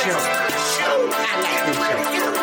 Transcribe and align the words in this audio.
show. 0.00 0.16
I 0.16 1.36
like 1.44 1.62
this 1.66 1.76
show. 1.76 2.40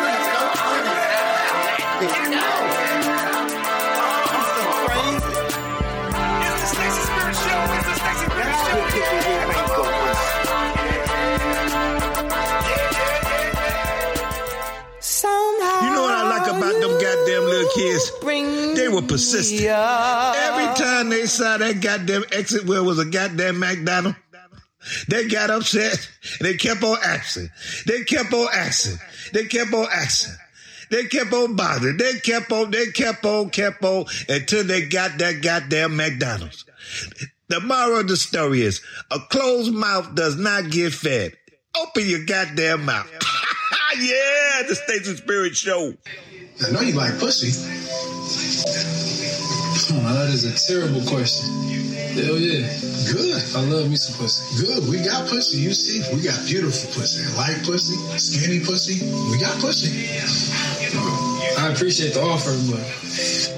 You 15.80 15.90
know 15.94 16.02
what 16.02 16.14
I 16.14 16.22
like 16.28 16.46
about 16.48 16.80
them 16.80 16.92
goddamn 17.00 17.44
little 17.44 17.70
kids? 17.74 18.12
They 18.76 18.88
were 18.88 19.02
persistent. 19.02 19.62
Every 19.62 20.74
time 20.76 21.08
they 21.08 21.26
saw 21.26 21.56
that 21.58 21.80
goddamn 21.80 22.24
exit 22.32 22.66
where 22.66 22.82
was 22.84 22.98
a 22.98 23.04
goddamn 23.04 23.58
McDonald, 23.58 24.14
they 25.08 25.28
got 25.28 25.50
upset 25.50 26.08
and 26.38 26.48
they 26.48 26.56
kept 26.56 26.82
on 26.82 26.96
asking. 27.04 27.50
They 27.86 28.04
kept 28.04 28.32
on 28.32 28.48
asking. 28.52 28.98
They 29.32 29.44
kept 29.44 29.72
on 29.72 29.86
asking. 29.92 30.34
They 30.90 31.04
kept 31.04 31.32
on 31.32 31.56
bothering. 31.56 31.98
They 31.98 32.14
kept 32.20 32.50
on, 32.50 32.70
they 32.70 32.86
kept 32.86 33.24
on, 33.24 33.50
kept 33.50 33.84
on 33.84 34.06
until 34.28 34.64
they 34.64 34.86
got 34.86 35.18
that 35.18 35.42
goddamn 35.42 35.96
McDonald's. 35.96 36.64
The 37.48 37.60
moral 37.60 38.00
of 38.00 38.08
the 38.08 38.16
story 38.16 38.62
is 38.62 38.82
a 39.10 39.18
closed 39.18 39.72
mouth 39.72 40.14
does 40.14 40.36
not 40.36 40.70
get 40.70 40.92
fed. 40.92 41.32
Open 41.76 42.08
your 42.08 42.24
goddamn 42.24 42.84
mouth. 42.84 43.10
yeah, 43.98 44.62
the 44.66 44.74
States 44.74 45.08
of 45.08 45.18
Spirit 45.18 45.56
show. 45.56 45.94
I 46.66 46.70
know 46.70 46.80
you 46.80 46.94
like 46.94 47.18
pussy. 47.18 47.52
Oh, 49.90 50.14
that 50.14 50.28
is 50.28 50.44
a 50.44 50.72
terrible 50.72 51.00
question. 51.08 51.97
Hell 52.18 52.38
yeah. 52.38 52.66
Good. 53.12 53.42
I 53.54 53.60
love 53.70 53.88
me 53.88 53.96
some 53.96 54.18
pussy. 54.18 54.66
Good. 54.66 54.88
We 54.88 54.98
got 54.98 55.28
pussy. 55.28 55.58
You 55.58 55.72
see, 55.72 56.02
we 56.14 56.22
got 56.22 56.44
beautiful 56.46 56.90
pussy. 56.90 57.22
Light 57.36 57.62
pussy, 57.64 57.94
skinny 58.18 58.58
pussy. 58.58 59.04
We 59.30 59.38
got 59.38 59.60
pussy. 59.60 60.08
I 61.58 61.72
appreciate 61.72 62.14
the 62.14 62.22
offer, 62.22 62.54
but 62.70 63.57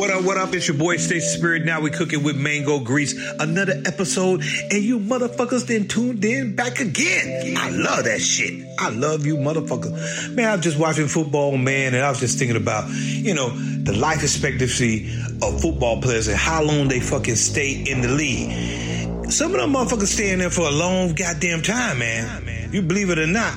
What 0.00 0.08
up, 0.08 0.24
what 0.24 0.38
up? 0.38 0.54
It's 0.54 0.66
your 0.66 0.78
boy 0.78 0.96
Stacey 0.96 1.36
Spirit. 1.36 1.66
Now 1.66 1.82
we 1.82 1.90
cooking 1.90 2.22
with 2.22 2.34
mango 2.34 2.78
grease. 2.78 3.14
Another 3.38 3.82
episode, 3.84 4.40
and 4.70 4.82
you 4.82 4.98
motherfuckers 4.98 5.66
then 5.66 5.88
tuned 5.88 6.24
in 6.24 6.56
back 6.56 6.80
again. 6.80 7.54
I 7.58 7.68
love 7.68 8.04
that 8.04 8.22
shit. 8.22 8.66
I 8.78 8.88
love 8.88 9.26
you 9.26 9.36
motherfuckers. 9.36 10.34
Man, 10.34 10.48
I 10.48 10.56
was 10.56 10.64
just 10.64 10.78
watching 10.78 11.06
football, 11.06 11.54
man, 11.58 11.94
and 11.94 12.02
I 12.02 12.08
was 12.08 12.18
just 12.18 12.38
thinking 12.38 12.56
about, 12.56 12.88
you 12.88 13.34
know, 13.34 13.50
the 13.50 13.92
life 13.92 14.22
expectancy 14.22 15.12
of 15.42 15.60
football 15.60 16.00
players 16.00 16.28
and 16.28 16.38
how 16.38 16.62
long 16.62 16.88
they 16.88 17.00
fucking 17.00 17.36
stay 17.36 17.84
in 17.86 18.00
the 18.00 18.08
league. 18.08 19.30
Some 19.30 19.54
of 19.54 19.60
them 19.60 19.74
motherfuckers 19.74 20.06
stay 20.06 20.32
in 20.32 20.38
there 20.38 20.48
for 20.48 20.62
a 20.62 20.72
long 20.72 21.12
goddamn 21.12 21.60
time, 21.60 21.98
man. 21.98 22.72
You 22.72 22.80
believe 22.80 23.10
it 23.10 23.18
or 23.18 23.26
not. 23.26 23.54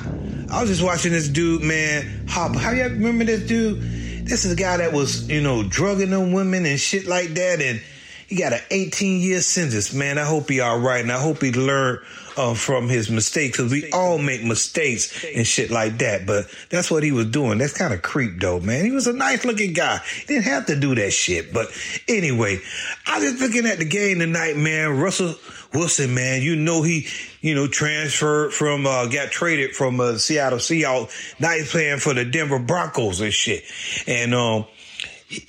I 0.50 0.60
was 0.60 0.68
just 0.68 0.82
watching 0.82 1.12
this 1.12 1.26
dude, 1.26 1.62
man, 1.62 2.26
hop. 2.28 2.54
How 2.54 2.72
you 2.72 2.82
remember 2.82 3.24
this 3.24 3.46
dude? 3.46 3.93
This 4.24 4.46
is 4.46 4.52
a 4.52 4.56
guy 4.56 4.78
that 4.78 4.92
was, 4.92 5.28
you 5.28 5.42
know, 5.42 5.62
drugging 5.62 6.10
them 6.10 6.32
women 6.32 6.64
and 6.64 6.80
shit 6.80 7.06
like 7.06 7.28
that, 7.34 7.60
and 7.60 7.82
he 8.26 8.36
got 8.36 8.54
an 8.54 8.60
18 8.70 9.20
year 9.20 9.42
sentence, 9.42 9.92
man. 9.92 10.16
I 10.16 10.24
hope 10.24 10.48
he 10.48 10.60
all 10.60 10.80
right, 10.80 11.02
and 11.02 11.12
I 11.12 11.20
hope 11.20 11.42
he 11.42 11.52
learned 11.52 12.00
uh, 12.38 12.54
from 12.54 12.88
his 12.88 13.10
mistakes, 13.10 13.58
because 13.58 13.70
we 13.70 13.90
all 13.92 14.16
make 14.16 14.42
mistakes 14.42 15.24
and 15.24 15.46
shit 15.46 15.70
like 15.70 15.98
that. 15.98 16.26
But 16.26 16.46
that's 16.70 16.90
what 16.90 17.02
he 17.02 17.12
was 17.12 17.26
doing. 17.26 17.58
That's 17.58 17.76
kind 17.76 17.92
of 17.92 18.00
creep, 18.00 18.40
though, 18.40 18.60
man. 18.60 18.86
He 18.86 18.92
was 18.92 19.06
a 19.06 19.12
nice 19.12 19.44
looking 19.44 19.74
guy. 19.74 19.98
He 19.98 20.26
didn't 20.26 20.44
have 20.44 20.66
to 20.66 20.76
do 20.80 20.94
that 20.94 21.12
shit. 21.12 21.52
But 21.52 21.68
anyway, 22.08 22.60
I 23.06 23.18
was 23.18 23.32
just 23.32 23.42
looking 23.42 23.70
at 23.70 23.78
the 23.78 23.84
game 23.84 24.20
tonight, 24.20 24.56
man. 24.56 24.98
Russell 24.98 25.34
Wilson, 25.74 26.14
man, 26.14 26.42
you 26.42 26.56
know 26.56 26.82
he, 26.82 27.06
you 27.40 27.54
know, 27.54 27.66
transferred 27.66 28.52
from, 28.52 28.86
uh, 28.86 29.06
got 29.06 29.30
traded 29.30 29.74
from 29.74 30.00
uh, 30.00 30.16
Seattle 30.16 30.58
Seahawks. 30.58 31.40
Now 31.40 31.50
he's 31.50 31.70
playing 31.70 31.98
for 31.98 32.14
the 32.14 32.24
Denver 32.24 32.58
Broncos 32.58 33.20
and 33.20 33.32
shit. 33.32 33.64
And 34.06 34.34
um, 34.34 34.66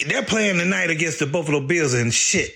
they're 0.07 0.23
playing 0.23 0.57
tonight 0.57 0.89
against 0.89 1.19
the 1.19 1.27
Buffalo 1.27 1.59
Bills 1.59 1.93
and 1.93 2.13
shit. 2.13 2.51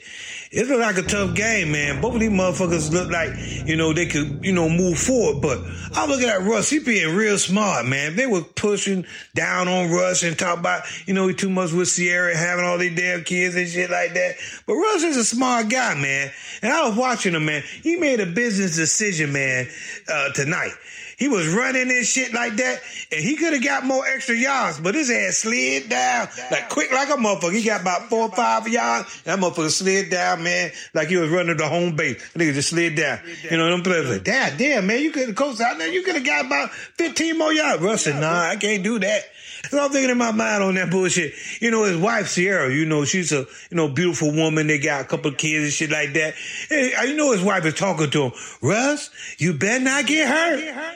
It 0.52 0.68
looked 0.68 0.82
like 0.82 0.98
a 0.98 1.04
tough 1.04 1.36
game, 1.36 1.72
man. 1.72 2.02
Both 2.02 2.16
of 2.16 2.22
these 2.22 2.32
motherfuckers 2.32 2.92
look 2.92 3.12
like, 3.12 3.30
you 3.68 3.76
know, 3.76 3.94
they 3.94 4.08
could, 4.08 4.44
you 4.44 4.52
know, 4.52 4.68
move 4.68 4.98
forward. 4.98 5.42
But 5.44 5.60
I'm 5.94 6.10
looking 6.10 6.28
at 6.28 6.42
Russ. 6.42 6.72
He 6.72 6.80
being 6.80 7.16
real 7.16 7.38
smart, 7.38 7.86
man. 7.86 8.16
They 8.16 8.26
were 8.26 8.42
pushing 8.42 9.06
down 9.36 9.68
on 9.68 9.92
Russ 9.92 10.24
and 10.24 10.38
talk 10.38 10.58
about, 10.58 10.86
you 11.06 11.14
know, 11.14 11.28
he 11.28 11.36
too 11.36 11.52
much 11.52 11.72
with 11.72 11.94
Ciara 11.96 12.36
having 12.36 12.66
all 12.66 12.80
these 12.80 12.96
damn 12.96 13.24
kids 13.24 13.56
and 13.56 13.68
shit 13.68 13.92
like 13.92 14.16
that. 14.16 14.38
But 14.66 14.74
Russ 14.74 15.04
is 15.04 15.18
a 15.18 15.24
smart 15.24 15.70
guy, 15.70 15.94
man. 15.94 16.32
And 16.64 16.74
I 16.74 16.90
was 16.90 16.98
watching 16.98 17.36
him, 17.36 17.46
man. 17.46 17.62
He 17.84 17.98
made 17.98 18.20
a 18.20 18.26
business 18.26 18.76
decision, 18.76 19.32
man, 19.32 19.68
uh, 20.12 20.32
tonight. 20.34 20.74
He 21.19 21.28
was 21.28 21.47
running 21.50 21.91
and 21.91 22.06
shit 22.06 22.34
like 22.34 22.56
that, 22.56 22.81
and 23.12 23.22
he 23.22 23.35
could 23.35 23.52
have 23.52 23.63
got 23.63 23.85
more 23.85 24.07
extra 24.07 24.35
yards, 24.35 24.80
but 24.80 24.96
his 24.96 25.12
ass 25.12 25.40
slid 25.40 25.90
down 25.90 26.30
like 26.50 26.69
quick 26.69 26.91
like 26.94 27.09
a 27.09 27.13
motherfucker. 27.13 27.52
He 27.53 27.63
got 27.63 27.81
about 27.81 28.09
four 28.09 28.30
or 28.30 28.31
five 28.31 28.68
yards. 28.69 29.22
That 29.24 29.38
motherfucker 29.38 29.69
slid 29.69 30.09
down, 30.09 30.44
man, 30.44 30.72
like 30.94 31.09
he 31.09 31.18
was 31.18 31.29
running 31.29 31.58
the 31.58 31.68
home 31.68 31.97
base. 31.97 32.31
That 32.31 32.40
nigga 32.40 32.53
just 32.53 32.69
slid 32.69 32.96
down. 32.96 33.19
You 33.52 33.58
know, 33.58 33.69
them 33.69 33.84
players 33.84 34.09
like, 34.09 34.24
damn, 34.24 34.58
damn, 34.58 34.88
man, 34.88 35.02
you 35.02 35.12
could 35.12 35.28
have 35.28 35.35
coached 35.35 35.59
out 35.59 35.78
there. 35.78 35.91
You 35.91 36.03
could 36.03 36.16
have 36.16 36.25
got 36.25 36.46
about 36.46 36.72
15 36.72 37.38
more 37.38 37.52
yards. 37.52 37.84
Russ 37.84 38.03
said, 38.03 38.22
nah, 38.22 38.50
I 38.50 38.56
can't 38.56 38.81
do 38.81 38.97
that. 39.00 39.24
So 39.70 39.80
I'm 39.80 39.92
thinking 39.92 40.09
in 40.09 40.18
my 40.18 40.31
mind 40.31 40.64
on 40.64 40.75
that 40.75 40.90
bullshit. 40.90 41.34
You 41.62 41.72
know, 41.72 41.84
his 41.84 41.97
wife 41.97 42.34
Ciara, 42.34 42.74
you 42.74 42.86
know, 42.86 43.06
she's 43.06 43.31
a 43.31 43.46
you 43.70 43.78
know 43.78 43.90
beautiful 43.90 44.31
woman. 44.31 44.68
They 44.68 44.80
got 44.80 45.02
a 45.02 45.03
couple 45.06 45.31
kids 45.34 45.64
and 45.64 45.74
shit 45.74 45.92
like 45.92 46.14
that. 46.14 46.36
And 46.72 47.09
you 47.09 47.16
know, 47.16 47.31
his 47.31 47.44
wife 47.44 47.66
is 47.66 47.74
talking 47.74 48.09
to 48.12 48.24
him. 48.24 48.31
Russ, 48.62 49.09
you 49.38 49.53
better 49.53 49.84
not 49.84 50.06
get 50.06 50.28
hurt. 50.28 50.96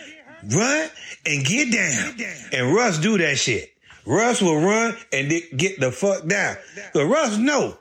Run 0.56 0.90
and 1.26 1.46
get 1.46 1.72
down. 1.72 2.16
And 2.52 2.74
Russ 2.74 3.00
do 3.00 3.18
that 3.18 3.38
shit. 3.38 3.74
Russ 4.06 4.42
will 4.42 4.60
run 4.60 4.96
and 5.12 5.32
get 5.56 5.80
the 5.80 5.92
fuck 5.92 6.28
down. 6.28 6.58
But 6.94 7.06
Russ 7.06 7.38
know 7.38 7.78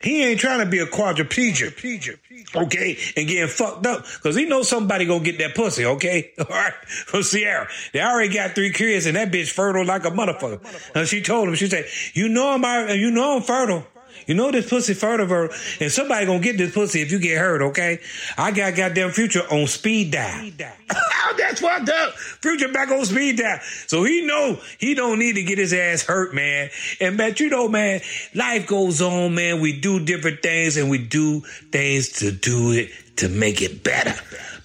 he 0.00 0.24
ain't 0.24 0.38
trying 0.38 0.60
to 0.60 0.66
be 0.66 0.78
a 0.78 0.86
quadriplegic, 0.86 2.16
okay, 2.54 2.98
and 3.16 3.28
getting 3.28 3.48
fucked 3.48 3.84
up 3.84 4.04
because 4.04 4.36
he 4.36 4.46
knows 4.46 4.68
somebody 4.68 5.06
gonna 5.06 5.24
get 5.24 5.38
that 5.38 5.54
pussy, 5.56 5.84
okay, 5.84 6.32
all 6.38 6.46
right, 6.48 6.74
from 6.84 7.22
Ciara. 7.22 7.68
They 7.92 8.00
already 8.00 8.32
got 8.32 8.54
three 8.54 8.72
kids 8.72 9.06
and 9.06 9.16
that 9.16 9.32
bitch 9.32 9.50
fertile 9.50 9.84
like 9.84 10.04
a 10.04 10.10
motherfucker. 10.10 10.60
And 10.94 11.08
she 11.08 11.20
told 11.20 11.48
him, 11.48 11.54
she 11.56 11.66
said, 11.66 11.86
"You 12.14 12.28
know 12.28 12.48
I'm, 12.50 12.98
you 12.98 13.10
know 13.10 13.36
I'm 13.36 13.42
fertile." 13.42 13.84
You 14.28 14.34
know 14.34 14.50
this 14.50 14.68
pussy 14.68 14.92
fertile, 14.92 15.48
and 15.80 15.90
somebody 15.90 16.26
gonna 16.26 16.40
get 16.40 16.58
this 16.58 16.74
pussy 16.74 17.00
if 17.00 17.10
you 17.10 17.18
get 17.18 17.38
hurt, 17.38 17.62
okay? 17.62 17.98
I 18.36 18.50
got 18.50 18.76
goddamn 18.76 19.10
future 19.12 19.40
on 19.50 19.66
speed 19.66 20.12
dial. 20.12 20.50
That's 21.38 21.60
fucked 21.62 21.88
up. 21.88 22.12
Future 22.18 22.68
back 22.68 22.90
on 22.90 23.06
speed 23.06 23.38
dial. 23.38 23.58
So 23.86 24.04
he 24.04 24.26
know 24.26 24.60
he 24.76 24.92
don't 24.92 25.18
need 25.18 25.36
to 25.36 25.42
get 25.42 25.56
his 25.56 25.72
ass 25.72 26.02
hurt, 26.02 26.34
man. 26.34 26.68
And 27.00 27.16
man, 27.16 27.34
you 27.38 27.48
know, 27.48 27.68
man, 27.68 28.02
life 28.34 28.66
goes 28.66 29.00
on, 29.00 29.34
man. 29.34 29.62
We 29.62 29.80
do 29.80 29.98
different 30.04 30.42
things 30.42 30.76
and 30.76 30.90
we 30.90 30.98
do 30.98 31.40
things 31.72 32.10
to 32.18 32.30
do 32.30 32.72
it 32.72 32.90
to 33.16 33.30
make 33.30 33.62
it 33.62 33.82
better. 33.82 34.14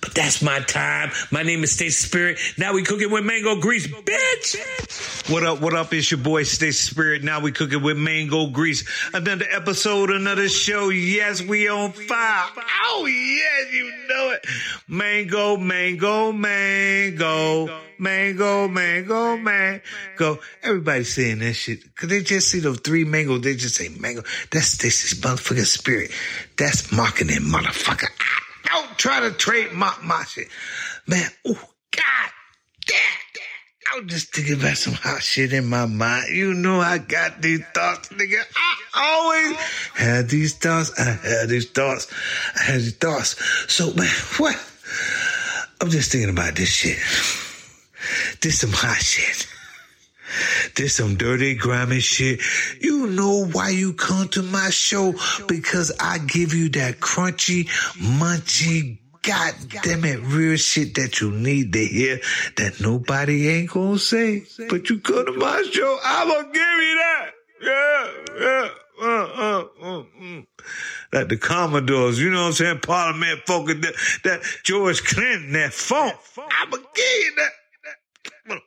But 0.03 0.15
that's 0.15 0.41
my 0.41 0.59
time. 0.59 1.11
My 1.31 1.43
name 1.43 1.63
is 1.63 1.71
Stacey 1.71 1.91
Spirit. 1.91 2.37
Now 2.57 2.73
we 2.73 2.83
cooking 2.83 3.09
with 3.09 3.23
mango 3.23 3.55
grease, 3.55 3.87
bitch. 3.87 5.31
What 5.31 5.45
up? 5.45 5.61
What 5.61 5.73
up? 5.73 5.93
It's 5.93 6.11
your 6.11 6.19
boy 6.19 6.43
Stacey 6.43 6.73
Spirit. 6.73 7.23
Now 7.23 7.39
we 7.39 7.53
cooking 7.53 7.81
with 7.81 7.97
mango 7.97 8.47
grease. 8.47 8.83
Another 9.13 9.45
episode, 9.49 10.09
another 10.09 10.49
show. 10.49 10.89
Yes, 10.89 11.41
we 11.41 11.69
on 11.69 11.93
fire. 11.93 12.49
Oh 12.83 13.05
yes, 13.05 13.73
you 13.73 13.93
know 14.09 14.31
it. 14.31 14.45
Mango, 14.89 15.55
mango, 15.55 16.33
mango, 16.33 17.69
mango, 17.97 18.67
mango, 18.67 19.37
mango. 19.37 20.39
Everybody 20.63 21.05
saying 21.05 21.39
that 21.39 21.53
shit. 21.53 21.95
Cause 21.95 22.09
they 22.09 22.21
just 22.23 22.49
see 22.49 22.59
those 22.59 22.81
three 22.81 23.05
mangoes. 23.05 23.39
They 23.39 23.55
just 23.55 23.75
say 23.75 23.87
mango. 23.87 24.23
That's 24.51 24.67
Stacey's 24.67 25.21
motherfucking 25.21 25.65
spirit. 25.65 26.11
That's 26.57 26.91
marketing, 26.91 27.43
motherfucker. 27.43 28.09
Ah. 28.19 28.52
Don't 28.73 28.97
try 28.97 29.19
to 29.21 29.31
trademark 29.31 30.03
my 30.03 30.17
my 30.17 30.23
shit. 30.23 30.47
Man, 31.07 31.29
oh, 31.45 31.69
God 31.91 32.31
damn. 32.87 32.97
I 33.91 33.99
was 33.99 34.11
just 34.11 34.33
thinking 34.33 34.55
about 34.55 34.77
some 34.77 34.93
hot 34.93 35.21
shit 35.21 35.53
in 35.53 35.65
my 35.65 35.85
mind. 35.85 36.29
You 36.29 36.53
know 36.53 36.79
I 36.79 36.97
got 36.97 37.41
these 37.41 37.61
thoughts, 37.73 38.09
nigga. 38.09 38.41
I 38.55 38.75
always 38.95 39.57
had 39.93 40.29
these 40.29 40.57
thoughts. 40.57 40.99
I 40.99 41.03
had 41.03 41.49
these 41.49 41.69
thoughts. 41.69 42.07
I 42.55 42.63
had 42.63 42.81
these 42.81 42.95
thoughts. 42.95 43.35
So, 43.71 43.93
man, 43.93 44.09
what? 44.37 44.55
I'm 45.81 45.89
just 45.89 46.11
thinking 46.11 46.29
about 46.29 46.55
this 46.55 46.69
shit. 46.69 46.97
This 48.41 48.59
some 48.59 48.71
hot 48.71 49.01
shit. 49.01 49.47
This 50.75 50.95
some 50.95 51.15
dirty, 51.15 51.55
grimy 51.55 51.99
shit. 51.99 52.39
You 52.81 53.07
know 53.07 53.45
why 53.45 53.69
you 53.69 53.93
come 53.93 54.27
to 54.29 54.41
my 54.41 54.69
show? 54.69 55.13
Because 55.47 55.91
I 55.99 56.17
give 56.17 56.53
you 56.53 56.69
that 56.69 56.99
crunchy, 56.99 57.67
munchy, 57.97 58.99
god 59.21 59.53
damn 59.83 60.03
it, 60.03 60.19
real 60.23 60.57
shit 60.57 60.95
that 60.95 61.21
you 61.21 61.31
need 61.31 61.73
to 61.73 61.85
hear 61.85 62.19
that 62.57 62.81
nobody 62.81 63.49
ain't 63.49 63.69
gonna 63.69 63.97
say. 63.97 64.43
But 64.69 64.89
you 64.89 64.99
come 64.99 65.25
to 65.25 65.33
my 65.33 65.63
show, 65.71 65.97
I'm 66.03 66.27
gonna 66.27 66.43
give 66.45 66.55
you 66.55 66.95
that. 66.97 67.29
Yeah, 67.61 68.11
yeah. 68.39 68.69
Uh, 69.01 69.05
uh, 69.05 69.65
uh, 69.81 70.03
mm. 70.21 70.45
Like 71.11 71.27
the 71.27 71.37
Commodores, 71.37 72.19
you 72.19 72.29
know 72.29 72.41
what 72.41 72.47
I'm 72.47 72.53
saying? 72.53 72.79
Parliament 72.79 73.41
folk, 73.45 73.67
that, 73.67 73.95
that 74.23 74.41
George 74.63 75.03
Clinton, 75.03 75.53
that 75.53 75.73
funk. 75.73 76.15
I'm 76.37 76.71
a 76.71 76.77
kid. 76.77 77.33
That, 77.37 77.49
that, 78.47 78.61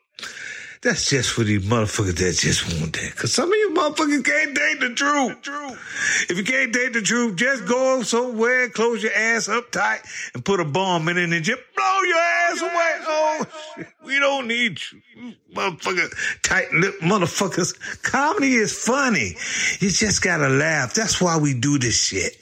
that's 0.83 1.09
just 1.11 1.33
for 1.33 1.45
these 1.45 1.65
motherfuckers 1.65 2.17
that 2.19 2.37
just 2.37 2.65
want 2.79 2.93
that. 2.95 3.17
Cause 3.17 3.33
some 3.33 3.51
of 3.51 3.55
you 3.57 3.73
motherfuckers 3.75 4.25
can't 4.25 4.55
date 4.55 4.81
the 4.81 4.95
truth. 4.95 6.31
If 6.31 6.37
you 6.37 6.45
can't 6.45 6.73
date 6.73 6.93
the 6.93 7.03
truth, 7.03 7.37
just 7.37 7.67
go 7.67 8.03
somewhere, 8.03 8.69
close 8.69 9.03
your 9.03 9.13
ass 9.13 9.49
up 9.49 9.71
tight, 9.71 10.01
and 10.35 10.45
put 10.45 10.61
a 10.61 10.65
bomb 10.65 11.09
in 11.09 11.17
it 11.17 11.33
and 11.33 11.45
just 11.45 11.61
blow 11.75 12.01
your 12.03 12.19
ass 12.19 12.63
away. 12.63 12.71
Oh, 13.09 13.47
shit. 13.77 13.87
We 14.05 14.19
don't 14.19 14.47
need 14.47 14.81
you. 14.93 15.35
Motherfucker, 15.55 16.43
tight 16.43 16.73
lip 16.73 17.01
motherfuckers. 17.01 18.03
Comedy 18.03 18.55
is 18.55 18.73
funny. 18.73 19.37
You 19.81 19.91
just 19.91 20.23
gotta 20.23 20.49
laugh. 20.49 20.95
That's 20.95 21.21
why 21.21 21.39
we 21.39 21.55
do 21.55 21.79
this 21.79 22.07
shit. 22.07 22.37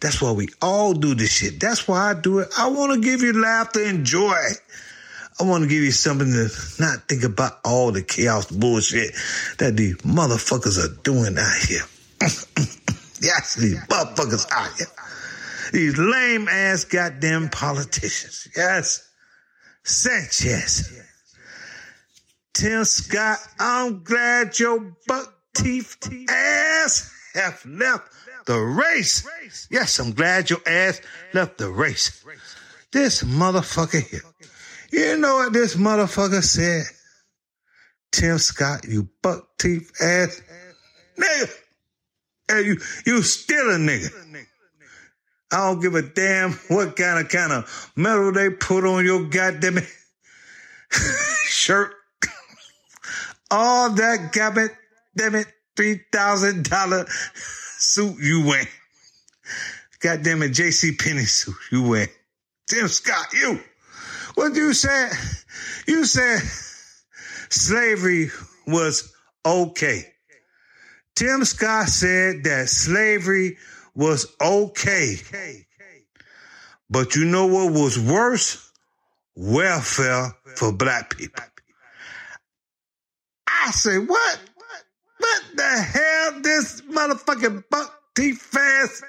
That's 0.00 0.20
why 0.20 0.32
we 0.32 0.48
all 0.60 0.92
do 0.92 1.14
this 1.14 1.30
shit. 1.32 1.60
That's 1.60 1.88
why 1.88 2.10
I 2.10 2.14
do 2.14 2.40
it. 2.40 2.48
I 2.58 2.68
want 2.68 2.92
to 2.92 3.00
give 3.00 3.22
you 3.22 3.40
laughter 3.40 3.82
and 3.84 4.04
joy. 4.04 4.36
I 5.40 5.44
want 5.44 5.64
to 5.64 5.68
give 5.68 5.82
you 5.82 5.90
something 5.90 6.30
to 6.30 6.48
not 6.78 7.08
think 7.08 7.24
about 7.24 7.58
all 7.64 7.90
the 7.90 8.02
chaos 8.02 8.50
bullshit 8.50 9.14
that 9.58 9.76
these 9.76 9.96
motherfuckers 9.98 10.78
are 10.78 10.94
doing 11.02 11.36
out 11.36 11.62
here. 11.66 11.82
yes, 13.20 13.56
these 13.56 13.80
motherfuckers 13.86 14.46
out 14.52 14.76
here. 14.76 14.86
These 15.72 15.98
lame 15.98 16.46
ass 16.48 16.84
goddamn 16.84 17.48
politicians. 17.48 18.46
Yes. 18.56 19.10
Sanchez. 19.82 21.00
Tim 22.52 22.84
Scott, 22.84 23.38
I'm 23.58 24.04
glad 24.04 24.56
your 24.60 24.94
buck 25.08 25.34
teeth 25.54 25.96
ass 26.30 27.12
have 27.34 27.66
left 27.66 28.12
the 28.46 28.58
race. 28.58 29.26
Yes, 29.68 29.98
I'm 29.98 30.12
glad 30.12 30.50
your 30.50 30.60
ass 30.64 31.00
left 31.32 31.58
the 31.58 31.70
race. 31.70 32.24
This 32.92 33.24
motherfucker 33.24 34.08
here. 34.08 34.22
You 34.94 35.16
know 35.16 35.34
what 35.38 35.52
this 35.52 35.74
motherfucker 35.74 36.40
said? 36.40 36.84
Tim 38.12 38.38
Scott, 38.38 38.84
you 38.84 39.08
buck 39.22 39.58
teeth 39.58 39.90
ass 40.00 40.40
nigga. 41.18 41.50
Hey, 42.46 42.62
you, 42.62 42.76
you 43.04 43.22
still 43.22 43.70
a 43.70 43.76
nigga. 43.76 44.08
I 45.50 45.56
don't 45.56 45.80
give 45.80 45.96
a 45.96 46.02
damn 46.02 46.52
what 46.68 46.94
kind 46.94 47.18
of 47.18 47.28
kind 47.28 47.52
of 47.52 47.92
metal 47.96 48.30
they 48.30 48.50
put 48.50 48.84
on 48.84 49.04
your 49.04 49.24
goddamn 49.24 49.80
shirt. 51.46 51.92
All 53.50 53.90
that 53.90 54.30
goddamn 54.32 54.70
damn 55.16 55.34
it, 55.34 55.48
three 55.76 56.02
thousand 56.12 56.70
dollar 56.70 57.04
suit 57.34 58.16
you 58.20 58.46
wear. 58.46 58.62
Goddamn 59.98 60.44
it, 60.44 60.52
JC 60.52 60.96
Penney 60.96 61.24
suit 61.24 61.56
you 61.72 61.82
wear. 61.82 62.06
Tim 62.68 62.86
Scott, 62.86 63.32
you. 63.32 63.58
What 64.34 64.54
you 64.54 64.72
said? 64.72 65.12
You 65.86 66.04
said 66.04 66.40
slavery 67.50 68.30
was 68.66 69.12
okay. 69.44 70.12
Tim 71.14 71.44
Scott 71.44 71.88
said 71.88 72.44
that 72.44 72.68
slavery 72.68 73.58
was 73.94 74.26
okay. 74.40 75.16
But 76.90 77.14
you 77.14 77.24
know 77.24 77.46
what 77.46 77.72
was 77.72 77.98
worse? 77.98 78.70
Welfare 79.36 80.34
for 80.56 80.72
black 80.72 81.16
people. 81.16 81.44
I 83.46 83.70
say, 83.70 83.98
what? 83.98 84.40
What 85.18 85.42
the 85.54 85.62
hell? 85.62 86.40
This 86.40 86.80
motherfucking 86.82 87.64
buck 87.70 88.00
teeth 88.14 88.40
fast 88.42 89.02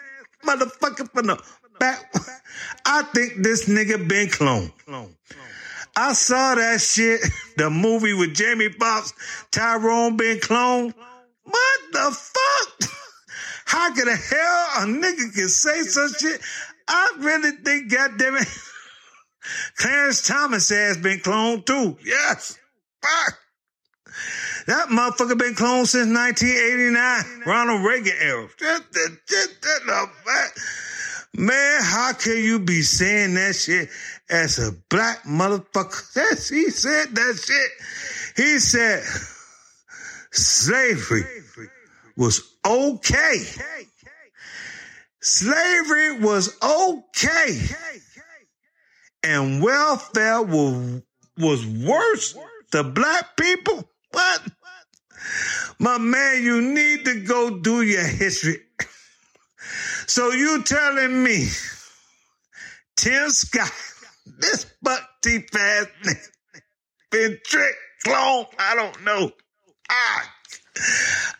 motherfucker 0.43 1.09
from 1.11 1.27
the 1.27 1.43
back. 1.79 2.13
I 2.85 3.03
think 3.03 3.43
this 3.43 3.67
nigga 3.67 4.07
been 4.07 4.27
cloned. 4.27 4.71
I 5.97 6.13
saw 6.13 6.55
that 6.55 6.81
shit, 6.81 7.21
the 7.57 7.69
movie 7.69 8.13
with 8.13 8.35
Jamie 8.35 8.69
Foxx, 8.69 9.13
Tyrone 9.51 10.17
been 10.17 10.37
cloned. 10.39 10.93
What 11.43 11.79
the 11.91 12.11
fuck? 12.11 12.91
How 13.65 13.93
can 13.93 14.05
the 14.05 14.15
hell 14.15 14.83
a 14.83 14.87
nigga 14.87 15.33
can 15.33 15.47
say 15.49 15.81
such 15.83 16.19
shit? 16.19 16.41
I 16.87 17.15
really 17.19 17.51
think, 17.51 17.91
goddamn 17.91 18.35
it, 18.35 18.47
Clarence 19.77 20.27
Thomas 20.27 20.69
has 20.69 20.97
been 20.97 21.19
cloned 21.19 21.65
too. 21.65 21.97
Yes. 22.03 22.57
Fuck. 23.01 23.39
That 24.67 24.87
motherfucker 24.89 25.37
been 25.37 25.53
cloned 25.53 25.87
since 25.87 26.11
1989, 26.11 27.43
Ronald 27.45 27.85
Reagan 27.85 28.13
era. 28.19 28.47
Just, 28.57 28.83
just, 28.93 29.27
just, 29.27 29.61
just, 29.61 29.85
Man, 31.37 31.81
how 31.81 32.13
can 32.13 32.37
you 32.37 32.59
be 32.59 32.81
saying 32.81 33.33
that 33.33 33.55
shit 33.55 33.89
as 34.29 34.57
a 34.57 34.71
black 34.89 35.23
motherfucker? 35.23 36.13
That's, 36.13 36.49
he 36.49 36.69
said 36.69 37.13
that 37.13 37.43
shit. 37.43 38.45
He 38.45 38.59
said 38.59 39.03
slavery 40.31 41.25
was 42.15 42.41
okay. 42.65 43.37
Slavery 45.19 46.19
was 46.19 46.57
okay. 46.61 47.59
And 49.23 49.61
welfare 49.61 50.41
was, 50.41 51.01
was 51.37 51.65
worse 51.65 52.37
to 52.71 52.83
black 52.83 53.35
people. 53.35 53.89
What? 54.11 54.41
My 55.79 55.97
man, 55.97 56.43
you 56.43 56.61
need 56.61 57.03
to 57.05 57.21
go 57.21 57.59
do 57.59 57.81
your 57.81 58.05
history. 58.05 58.59
So 60.07 60.31
you 60.31 60.63
telling 60.63 61.23
me, 61.23 61.47
Tim 62.95 63.29
Scott, 63.29 63.71
this 64.39 64.65
buck 64.81 65.01
teeth 65.23 65.55
ass 65.55 65.87
been 67.11 67.39
tricked, 67.45 67.77
clone, 68.03 68.45
I 68.59 68.75
don't 68.75 69.03
know. 69.03 69.31
I, 69.89 70.23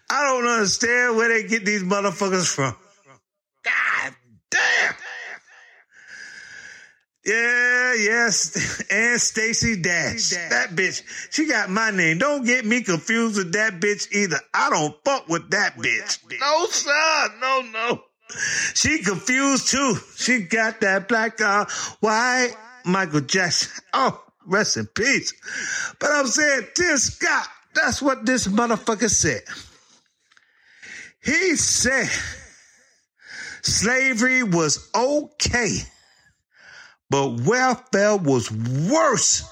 I 0.10 0.24
don't 0.24 0.48
understand 0.48 1.16
where 1.18 1.30
they 1.30 1.48
get 1.48 1.66
these 1.66 1.84
motherfuckers 1.84 2.54
from. 2.54 2.76
God 3.64 4.16
damn. 4.52 4.96
Yeah, 7.26 7.96
yes, 7.96 8.84
and 8.92 9.20
Stacy 9.20 9.82
Dash. 9.82 10.30
That 10.30 10.70
bitch. 10.76 11.02
She 11.32 11.48
got 11.48 11.72
my 11.72 11.90
name. 11.90 12.20
Don't 12.20 12.46
get 12.46 12.66
me 12.66 12.84
confused 12.84 13.38
with 13.38 13.54
that 13.54 13.80
bitch 13.80 14.12
either. 14.12 14.40
I 14.54 14.70
don't 14.70 14.96
fuck 15.04 15.28
with 15.28 15.50
that 15.50 15.76
bitch. 15.76 16.20
No, 16.40 16.68
sir. 16.68 17.30
No, 17.42 17.62
no. 17.62 18.04
She 18.74 19.04
confused 19.04 19.70
too. 19.70 19.98
She 20.16 20.42
got 20.42 20.82
that 20.82 21.08
black 21.08 21.40
uh 21.42 21.66
white 22.00 22.56
Michael 22.86 23.22
Jackson. 23.22 23.72
Oh, 23.94 24.22
rest 24.46 24.78
in 24.78 24.88
peace. 24.88 25.34
But 26.00 26.12
I'm 26.12 26.28
saying, 26.28 26.68
Tim 26.76 26.98
Scott, 26.98 27.48
that's 27.74 28.02
what 28.02 28.26
this 28.26 28.48
motherfucker 28.48 29.10
said. 29.10 29.42
He 31.24 31.56
said 31.56 32.10
slavery 33.64 34.44
was 34.44 34.90
okay, 34.96 35.78
but 37.10 37.42
welfare 37.42 38.18
was 38.18 38.52
worse 38.52 39.44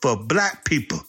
for 0.00 0.16
black 0.16 0.64
people. 0.64 1.00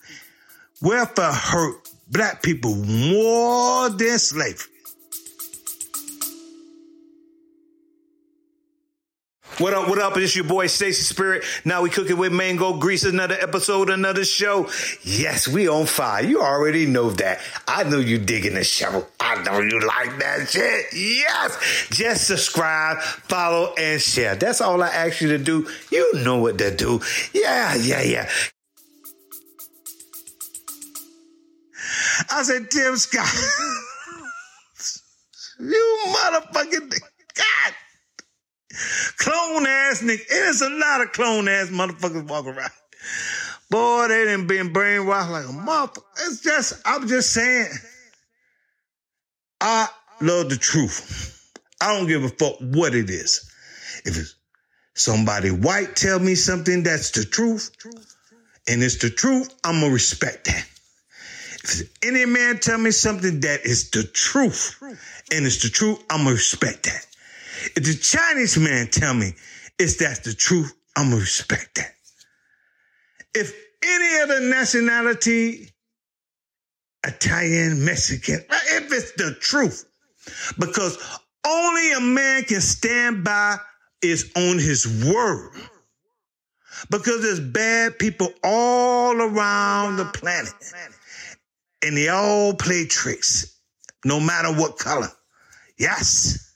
Welfare 0.81 1.31
hurt 1.31 1.89
black 2.07 2.43
people 2.43 2.75
more 2.75 3.89
than 3.89 4.19
slavery. 4.19 4.72
What 9.59 9.75
up, 9.75 9.87
what 9.87 9.99
up? 9.99 10.17
It's 10.17 10.35
your 10.35 10.45
boy 10.45 10.65
Stacy 10.65 11.03
Spirit. 11.03 11.43
Now 11.63 11.83
we 11.83 11.91
cooking 11.91 12.17
with 12.17 12.33
mango 12.33 12.73
grease, 12.73 13.03
another 13.03 13.37
episode, 13.39 13.91
another 13.91 14.25
show. 14.25 14.67
Yes, 15.03 15.47
we 15.47 15.69
on 15.69 15.85
fire. 15.85 16.23
You 16.23 16.41
already 16.41 16.87
know 16.87 17.11
that. 17.11 17.39
I 17.67 17.83
know 17.83 17.99
you 17.99 18.17
digging 18.17 18.55
the 18.55 18.63
show. 18.63 19.05
I 19.19 19.43
know 19.43 19.59
you 19.59 19.79
like 19.79 20.17
that 20.17 20.49
shit. 20.49 20.87
Yes. 20.93 21.87
Just 21.91 22.25
subscribe, 22.25 22.99
follow, 23.03 23.75
and 23.77 24.01
share. 24.01 24.33
That's 24.35 24.59
all 24.59 24.81
I 24.81 24.87
ask 24.87 25.21
you 25.21 25.27
to 25.29 25.37
do. 25.37 25.69
You 25.91 26.23
know 26.23 26.39
what 26.39 26.57
to 26.57 26.75
do. 26.75 27.01
Yeah, 27.31 27.75
yeah, 27.75 28.01
yeah. 28.01 28.27
I 32.31 32.41
said, 32.41 32.71
Tim 32.71 32.97
Scott. 32.97 33.29
you 35.59 35.97
motherfucking 36.07 36.99
God 37.35 37.73
clone 39.17 39.67
ass 39.67 40.01
nigga. 40.01 40.27
There's 40.27 40.61
a 40.61 40.69
lot 40.69 41.01
of 41.01 41.11
clone 41.11 41.47
ass 41.47 41.69
motherfuckers 41.69 42.27
walking 42.27 42.53
around. 42.53 42.71
Boy, 43.69 44.07
they 44.07 44.25
done 44.25 44.47
been 44.47 44.73
brainwashed 44.73 45.31
like 45.31 45.45
a 45.45 45.47
motherfucker. 45.47 46.03
It's 46.25 46.41
just, 46.41 46.81
I'm 46.85 47.07
just 47.07 47.33
saying. 47.33 47.71
I 49.59 49.87
love 50.21 50.49
the 50.49 50.57
truth. 50.57 51.51
I 51.81 51.97
don't 51.97 52.07
give 52.07 52.23
a 52.23 52.29
fuck 52.29 52.57
what 52.59 52.95
it 52.95 53.09
is. 53.09 53.49
If 54.05 54.17
it's 54.17 54.35
somebody 54.95 55.49
white 55.51 55.95
tell 55.95 56.19
me 56.19 56.35
something 56.35 56.83
that's 56.83 57.11
the 57.11 57.25
truth, 57.25 57.71
and 58.67 58.83
it's 58.83 58.97
the 58.97 59.09
truth, 59.09 59.53
I'm 59.63 59.81
gonna 59.81 59.93
respect 59.93 60.45
that. 60.45 60.65
If 61.63 61.89
any 62.03 62.25
man 62.25 62.59
tell 62.59 62.77
me 62.77 62.91
something 62.91 63.39
that 63.41 63.65
is 63.65 63.89
the 63.89 64.03
truth, 64.03 64.77
and 64.81 65.45
it's 65.45 65.61
the 65.63 65.69
truth, 65.69 66.03
I'm 66.09 66.25
gonna 66.25 66.35
respect 66.35 66.83
that. 66.83 67.05
If 67.75 67.83
the 67.83 67.95
Chinese 67.95 68.57
man 68.57 68.87
tell 68.87 69.13
me 69.13 69.33
it's 69.79 69.97
that's 69.97 70.19
the 70.19 70.33
truth, 70.33 70.73
I'm 70.95 71.09
gonna 71.09 71.21
respect 71.21 71.75
that. 71.75 71.95
If 73.33 73.53
any 73.83 74.21
other 74.21 74.39
nationality, 74.41 75.71
Italian, 77.05 77.83
Mexican, 77.83 78.43
if 78.49 78.91
it's 78.91 79.11
the 79.13 79.35
truth, 79.39 79.85
because 80.57 80.97
only 81.45 81.91
a 81.93 81.99
man 81.99 82.43
can 82.43 82.61
stand 82.61 83.23
by 83.23 83.57
is 84.01 84.31
on 84.35 84.59
his 84.59 85.05
word. 85.05 85.51
Because 86.89 87.21
there's 87.21 87.39
bad 87.39 87.99
people 87.99 88.29
all 88.43 89.21
around 89.21 89.97
the 89.97 90.05
planet. 90.05 90.53
And 91.83 91.97
they 91.97 92.09
all 92.09 92.53
play 92.53 92.85
tricks, 92.85 93.59
no 94.05 94.19
matter 94.19 94.49
what 94.53 94.77
color. 94.77 95.09
Yes. 95.77 96.52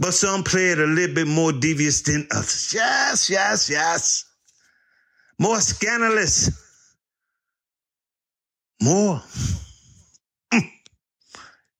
But 0.00 0.14
some 0.14 0.42
play 0.42 0.70
it 0.70 0.78
a 0.78 0.86
little 0.86 1.14
bit 1.14 1.26
more 1.26 1.52
devious 1.52 2.02
than 2.02 2.26
others. 2.30 2.72
Yes, 2.74 3.28
yes, 3.28 3.68
yes. 3.68 4.24
More 5.38 5.60
scandalous. 5.60 6.50
More 8.80 9.22
mm, 10.52 10.70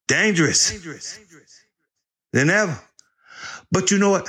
dangerous 0.07 0.79
than 2.33 2.51
ever. 2.51 2.79
But 3.71 3.91
you 3.91 3.99
know 3.99 4.11
what? 4.11 4.29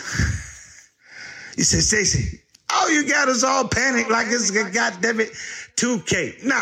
You 1.58 1.64
said, 1.64 1.84
Stacy, 1.84 2.40
all 2.74 2.90
you 2.90 3.08
got 3.08 3.28
is 3.28 3.44
all 3.44 3.68
panic 3.68 4.10
like 4.10 4.28
it's 4.30 4.50
a 4.50 4.72
goddamn 4.72 5.20
it 5.20 5.30
2K. 5.76 6.46
Nah, 6.46 6.62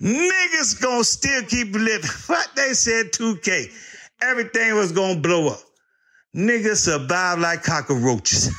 niggas 0.00 0.80
gonna 0.80 1.04
still 1.04 1.42
keep 1.44 1.74
living. 1.74 2.08
What 2.26 2.48
they 2.54 2.74
said 2.74 3.12
2K. 3.12 3.72
Everything 4.22 4.74
was 4.74 4.92
gonna 4.92 5.18
blow 5.18 5.48
up. 5.48 5.60
Niggas 6.34 6.76
survive 6.76 7.38
like 7.40 7.62
cockroaches. 7.62 8.46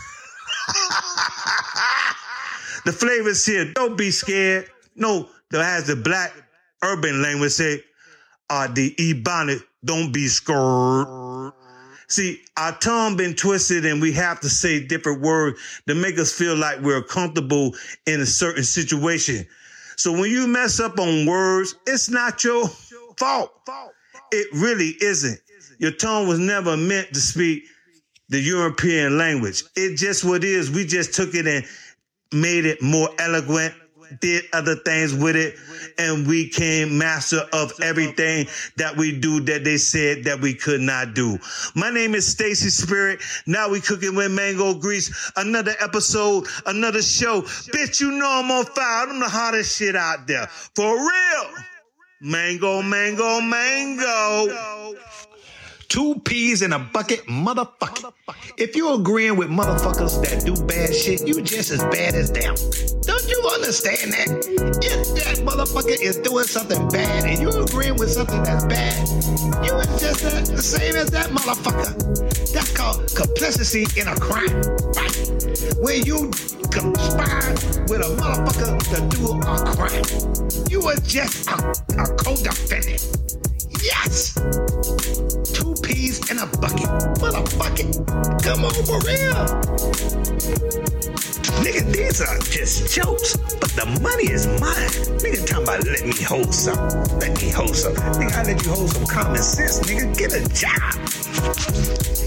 the 2.85 2.91
flavor's 2.91 3.45
here. 3.45 3.71
Don't 3.73 3.97
be 3.97 4.11
scared. 4.11 4.69
No, 4.95 5.29
that 5.51 5.63
has 5.63 5.87
the 5.87 5.95
black 5.95 6.33
urban 6.83 7.21
language 7.21 7.53
say, 7.53 7.81
uh, 8.49 8.67
the 8.67 8.93
ebonic, 8.95 9.63
don't 9.85 10.11
be 10.11 10.27
scared. 10.27 11.07
See, 12.09 12.41
our 12.57 12.77
tongue 12.79 13.15
been 13.15 13.35
twisted 13.35 13.85
and 13.85 14.01
we 14.01 14.11
have 14.11 14.41
to 14.41 14.49
say 14.49 14.85
different 14.85 15.21
words 15.21 15.57
to 15.87 15.95
make 15.95 16.19
us 16.19 16.33
feel 16.33 16.57
like 16.57 16.81
we're 16.81 17.01
comfortable 17.01 17.73
in 18.05 18.19
a 18.19 18.25
certain 18.25 18.65
situation. 18.65 19.47
So 19.95 20.11
when 20.11 20.29
you 20.29 20.45
mess 20.45 20.81
up 20.81 20.99
on 20.99 21.25
words, 21.25 21.75
it's 21.87 22.09
not 22.09 22.43
your 22.43 22.67
fault. 23.17 23.53
It 24.33 24.47
really 24.51 24.95
isn't. 24.99 25.39
Your 25.81 25.91
tongue 25.91 26.27
was 26.27 26.37
never 26.37 26.77
meant 26.77 27.11
to 27.15 27.19
speak 27.19 27.63
the 28.29 28.39
European 28.39 29.17
language. 29.17 29.63
It 29.75 29.97
just 29.97 30.23
what 30.23 30.43
is. 30.43 30.69
We 30.69 30.85
just 30.85 31.15
took 31.15 31.33
it 31.33 31.47
and 31.47 31.65
made 32.31 32.65
it 32.65 32.83
more 32.83 33.09
eloquent, 33.17 33.73
did 34.21 34.43
other 34.53 34.75
things 34.75 35.11
with 35.11 35.35
it, 35.35 35.55
and 35.97 36.27
we 36.27 36.49
came 36.49 36.99
master 36.99 37.41
of 37.51 37.73
everything 37.81 38.45
that 38.77 38.95
we 38.95 39.19
do 39.19 39.39
that 39.41 39.63
they 39.63 39.77
said 39.77 40.25
that 40.25 40.39
we 40.39 40.53
could 40.53 40.81
not 40.81 41.15
do. 41.15 41.39
My 41.73 41.89
name 41.89 42.13
is 42.13 42.27
Stacy 42.27 42.69
Spirit. 42.69 43.19
Now 43.47 43.69
we 43.69 43.81
cooking 43.81 44.13
with 44.13 44.31
mango 44.31 44.75
grease. 44.75 45.31
Another 45.35 45.73
episode, 45.79 46.45
another 46.67 47.01
show. 47.01 47.41
Bitch, 47.41 47.99
you 47.99 48.11
know 48.11 48.29
I'm 48.29 48.51
on 48.51 48.65
fire. 48.65 49.09
I'm 49.09 49.19
the 49.19 49.27
hottest 49.27 49.79
shit 49.79 49.95
out 49.95 50.27
there. 50.27 50.45
For 50.45 50.95
real. 50.95 51.55
Mango, 52.23 52.83
mango, 52.83 53.41
mango. 53.41 54.95
Two 55.91 56.15
peas 56.23 56.61
in 56.61 56.71
a 56.71 56.79
bucket, 56.79 57.25
motherfucker. 57.25 58.13
If 58.57 58.77
you're 58.77 58.95
agreeing 58.95 59.35
with 59.35 59.49
motherfuckers 59.49 60.23
that 60.23 60.45
do 60.45 60.55
bad 60.63 60.95
shit, 60.95 61.27
you 61.27 61.41
just 61.41 61.69
as 61.69 61.83
bad 61.91 62.15
as 62.15 62.31
them. 62.31 62.55
Don't 63.01 63.27
you 63.27 63.43
understand 63.53 64.13
that? 64.13 64.29
If 64.79 65.03
that 65.19 65.43
motherfucker 65.43 66.01
is 66.01 66.15
doing 66.15 66.45
something 66.45 66.87
bad 66.87 67.25
and 67.25 67.41
you're 67.41 67.61
agreeing 67.61 67.97
with 67.97 68.09
something 68.09 68.41
that's 68.41 68.63
bad, 68.63 69.05
you 69.67 69.73
are 69.73 69.83
just 69.99 70.23
the 70.23 70.63
same 70.63 70.95
as 70.95 71.11
that 71.11 71.29
motherfucker. 71.29 71.91
That's 72.53 72.71
called 72.71 73.13
complicity 73.13 73.83
in 73.99 74.07
a 74.07 74.15
crime, 74.15 74.63
right? 74.95 75.11
Where 75.83 75.99
you 75.99 76.31
conspire 76.71 77.51
with 77.91 77.99
a 77.99 78.15
motherfucker 78.15 78.79
to 78.95 79.17
do 79.17 79.27
a 79.43 79.59
crime. 79.75 80.71
You 80.71 80.87
are 80.87 80.95
just 81.03 81.49
a, 81.51 81.57
a 81.99 82.07
co-defendant. 82.15 83.11
Yes! 83.83 84.37
Peas 85.91 86.31
in 86.31 86.39
a 86.39 86.45
bucket. 86.45 86.87
Motherfucker. 87.19 87.91
Come 88.43 88.63
on 88.63 88.73
for 88.87 88.99
real. 89.03 89.43
Nigga, 91.59 91.91
these 91.91 92.21
are 92.21 92.39
just 92.39 92.93
jokes, 92.95 93.35
but 93.59 93.69
the 93.71 93.85
money 93.99 94.31
is 94.31 94.47
mine. 94.47 94.91
Nigga 95.19 95.45
talking 95.45 95.63
about 95.63 95.85
let 95.85 96.05
me 96.05 96.15
hold 96.23 96.53
something. 96.53 97.19
Let 97.19 97.41
me 97.41 97.49
hold 97.49 97.75
something. 97.75 98.03
Nigga, 98.15 98.33
I 98.33 98.43
let 98.43 98.65
you 98.65 98.71
hold 98.71 98.89
some 98.89 99.05
common 99.05 99.41
sense. 99.41 99.81
Nigga, 99.81 100.15
get 100.17 100.31
a 100.31 100.41
job. 100.55 100.95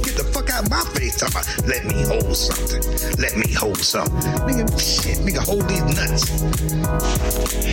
Get 0.04 0.14
the 0.20 0.23
of 0.58 0.70
my 0.70 0.80
face. 0.94 1.16
Talking 1.18 1.36
about 1.36 1.66
let 1.66 1.84
me 1.84 2.02
hold 2.02 2.36
something. 2.36 2.82
Let 3.18 3.36
me 3.36 3.52
hold 3.52 3.78
something. 3.78 4.14
Nigga, 4.46 4.66
shit, 4.78 5.18
nigga, 5.18 5.44
hold 5.44 5.68
these 5.68 5.84
nuts. 5.94 6.30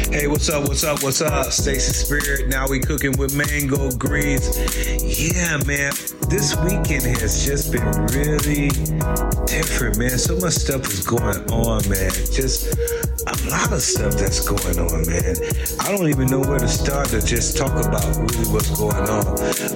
Hey, 0.10 0.28
what's 0.28 0.50
up? 0.50 0.68
What's 0.68 0.84
up? 0.84 1.04
What's 1.04 1.22
up? 1.22 1.52
Stacy 1.52 1.94
Spirit. 1.94 2.48
Now 2.48 2.68
we 2.68 2.80
cooking 2.80 3.18
with 3.18 3.36
mango 3.36 3.92
greens. 3.92 4.58
Yeah, 5.04 5.58
man. 5.66 5.94
This 6.30 6.56
weekend 6.64 7.04
has 7.20 7.46
just 7.46 7.72
been 7.72 7.86
really 8.14 8.70
different, 9.46 9.98
man. 9.98 10.18
So 10.18 10.38
much 10.38 10.54
stuff 10.54 10.88
is 10.88 11.06
going 11.06 11.38
on, 11.52 11.88
man. 11.90 12.12
Just 12.32 12.74
a 13.28 13.50
lot 13.50 13.72
of 13.72 13.82
stuff 13.82 14.14
that's 14.16 14.48
going 14.48 14.80
on, 14.80 15.08
man. 15.08 15.36
I 15.80 15.96
don't 15.96 16.08
even 16.08 16.28
know 16.28 16.40
where 16.40 16.60
to 16.60 16.68
start 16.68 17.10
to 17.10 17.22
just 17.22 17.58
talk 17.58 17.72
about 17.72 18.06
really 18.16 18.48
what's 18.50 18.70
going 18.78 18.96
on. 18.96 19.26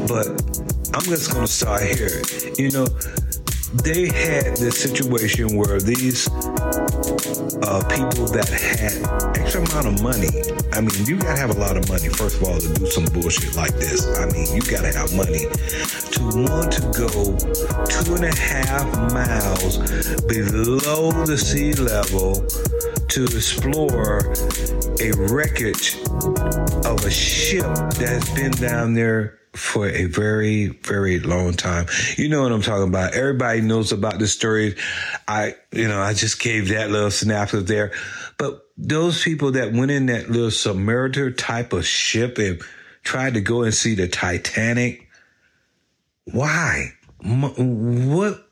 But 0.08 0.56
I'm 0.96 1.04
just 1.04 1.34
gonna 1.34 1.46
start 1.46 1.82
here. 1.82 2.22
You 2.58 2.72
know, 2.72 2.86
they 3.84 4.08
had 4.08 4.56
this 4.56 4.82
situation 4.82 5.58
where 5.58 5.82
these 5.82 6.30
uh, 6.30 7.84
people 7.92 8.32
that 8.32 8.48
had 8.48 9.04
extra 9.36 9.60
amount 9.60 9.88
of 9.88 10.02
money. 10.02 10.32
I 10.72 10.80
mean, 10.80 11.06
you 11.06 11.18
gotta 11.18 11.38
have 11.38 11.50
a 11.50 11.60
lot 11.60 11.76
of 11.76 11.90
money, 11.90 12.08
first 12.08 12.40
of 12.40 12.48
all, 12.48 12.58
to 12.58 12.74
do 12.76 12.86
some 12.86 13.04
bullshit 13.12 13.58
like 13.58 13.76
this. 13.76 14.08
I 14.18 14.32
mean, 14.32 14.48
you 14.56 14.62
gotta 14.62 14.96
have 14.96 15.14
money 15.14 15.52
to 16.16 16.22
want 16.48 16.72
to 16.72 16.82
go 16.96 17.36
two 17.92 18.16
and 18.16 18.24
a 18.24 18.36
half 18.40 18.88
miles 19.12 19.78
below 20.32 21.12
the 21.26 21.38
sea 21.38 21.74
level 21.74 22.36
to 23.10 23.26
explore 23.26 24.32
a 25.02 25.12
wreckage 25.28 25.98
of 26.88 27.04
a 27.04 27.12
ship 27.12 27.68
that's 28.00 28.34
been 28.34 28.52
down 28.52 28.94
there 28.94 29.40
for 29.56 29.88
a 29.88 30.06
very, 30.06 30.68
very 30.68 31.20
long 31.20 31.54
time. 31.54 31.88
You 32.18 32.30
know 32.30 32.44
what 32.44 32.52
I'm 32.52 32.62
talking 32.62 32.88
about. 32.88 33.14
Everybody 33.14 33.62
knows 33.62 33.92
about 33.92 34.20
the 34.20 34.28
story. 34.28 34.76
I, 35.28 35.56
you 35.72 35.88
know, 35.88 36.02
I 36.02 36.14
just 36.14 36.40
gave 36.40 36.70
that 36.70 36.92
little 36.92 37.12
synopsis 37.12 37.64
there. 37.64 37.92
But 38.38 38.62
those 38.78 39.24
people 39.24 39.52
that 39.54 39.74
went 39.74 39.92
in 39.92 40.08
that 40.08 40.30
little 40.30 40.50
submariner 40.50 41.36
type 41.36 41.74
of 41.74 41.86
ship 41.86 42.38
and 42.38 42.62
tried 43.04 43.36
to 43.36 43.42
go 43.42 43.64
and 43.64 43.74
see 43.74 43.96
the 43.96 44.08
Titanic, 44.08 45.08
why? 46.26 46.94
What 47.22 48.46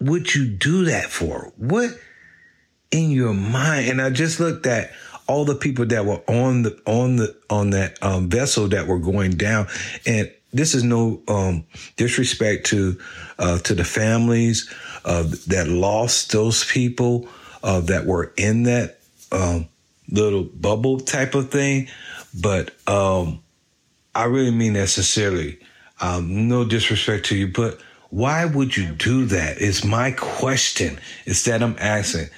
would 0.00 0.34
you 0.34 0.46
do 0.48 0.86
that 0.86 1.10
for? 1.10 1.52
What 1.56 1.90
in 2.90 3.10
your 3.10 3.34
mind? 3.34 3.90
And 3.90 4.00
I 4.00 4.10
just 4.10 4.40
looked 4.40 4.66
at 4.66 4.92
all 5.28 5.44
the 5.44 5.54
people 5.54 5.86
that 5.86 6.04
were 6.04 6.20
on 6.26 6.62
the 6.62 6.80
on 6.86 7.16
the 7.16 7.36
on 7.50 7.70
that 7.70 8.02
um, 8.02 8.28
vessel 8.28 8.66
that 8.68 8.86
were 8.86 8.98
going 8.98 9.32
down, 9.32 9.68
and 10.06 10.32
this 10.52 10.74
is 10.74 10.82
no 10.82 11.22
um, 11.28 11.64
disrespect 11.96 12.66
to 12.66 12.98
uh, 13.38 13.58
to 13.58 13.74
the 13.74 13.84
families 13.84 14.72
uh, 15.04 15.24
that 15.46 15.68
lost 15.68 16.32
those 16.32 16.64
people 16.64 17.28
uh, 17.62 17.80
that 17.80 18.06
were 18.06 18.32
in 18.36 18.64
that 18.64 18.98
um, 19.30 19.68
little 20.10 20.44
bubble 20.44 20.98
type 20.98 21.34
of 21.34 21.50
thing, 21.50 21.88
but 22.40 22.70
um, 22.88 23.40
I 24.14 24.24
really 24.24 24.50
mean 24.50 24.72
that 24.72 24.88
sincerely. 24.88 25.58
Um, 26.00 26.48
no 26.48 26.64
disrespect 26.64 27.26
to 27.26 27.36
you, 27.36 27.48
but 27.48 27.80
why 28.10 28.44
would 28.44 28.76
you 28.76 28.92
do 28.92 29.26
that? 29.26 29.58
Is 29.58 29.84
my 29.84 30.12
question. 30.12 30.98
Is 31.26 31.44
that 31.44 31.62
I'm 31.62 31.76
asking. 31.78 32.28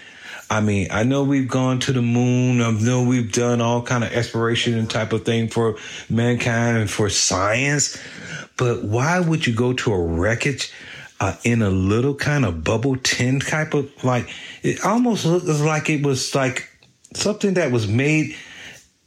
I 0.50 0.60
mean, 0.60 0.88
I 0.90 1.04
know 1.04 1.22
we've 1.22 1.48
gone 1.48 1.78
to 1.80 1.92
the 1.92 2.02
moon. 2.02 2.60
I 2.60 2.72
know 2.72 3.04
we've 3.04 3.30
done 3.30 3.60
all 3.60 3.82
kind 3.82 4.02
of 4.02 4.12
exploration 4.12 4.76
and 4.76 4.90
type 4.90 5.12
of 5.12 5.24
thing 5.24 5.48
for 5.48 5.76
mankind 6.08 6.76
and 6.76 6.90
for 6.90 7.08
science. 7.08 7.96
But 8.56 8.82
why 8.82 9.20
would 9.20 9.46
you 9.46 9.54
go 9.54 9.72
to 9.72 9.92
a 9.92 10.04
wreckage 10.04 10.72
uh, 11.20 11.36
in 11.44 11.62
a 11.62 11.70
little 11.70 12.16
kind 12.16 12.44
of 12.44 12.64
bubble 12.64 12.96
tin 12.96 13.38
type 13.38 13.74
of 13.74 13.88
like? 14.02 14.28
It 14.64 14.84
almost 14.84 15.24
looks 15.24 15.60
like 15.60 15.88
it 15.88 16.04
was 16.04 16.34
like 16.34 16.68
something 17.14 17.54
that 17.54 17.70
was 17.70 17.86
made 17.86 18.34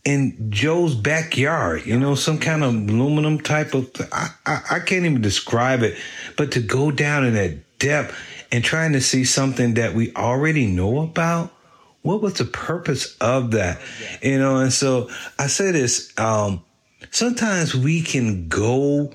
in 0.05 0.49
Joe's 0.49 0.95
backyard, 0.95 1.85
you 1.85 1.99
know, 1.99 2.15
some 2.15 2.37
kind 2.37 2.63
of 2.63 2.73
aluminum 2.73 3.39
type 3.39 3.73
of, 3.73 3.89
I, 4.11 4.29
I, 4.45 4.61
I 4.71 4.79
can't 4.79 5.05
even 5.05 5.21
describe 5.21 5.81
it, 5.81 5.97
but 6.35 6.51
to 6.53 6.59
go 6.59 6.91
down 6.91 7.25
in 7.25 7.33
that 7.35 7.79
depth 7.79 8.13
and 8.53 8.63
trying 8.63 8.93
to 8.93 9.01
see 9.01 9.25
something 9.25 9.73
that 9.73 9.95
we 9.95 10.13
already 10.13 10.67
know 10.67 10.99
about, 10.99 11.51
what 12.03 12.21
was 12.21 12.35
the 12.35 12.45
purpose 12.45 13.17
of 13.17 13.51
that? 13.51 13.81
You 14.21 14.37
know, 14.37 14.57
and 14.57 14.71
so 14.71 15.09
I 15.39 15.47
say 15.47 15.71
this, 15.71 16.13
um, 16.19 16.63
sometimes 17.09 17.73
we 17.73 18.01
can 18.03 18.47
go 18.47 19.11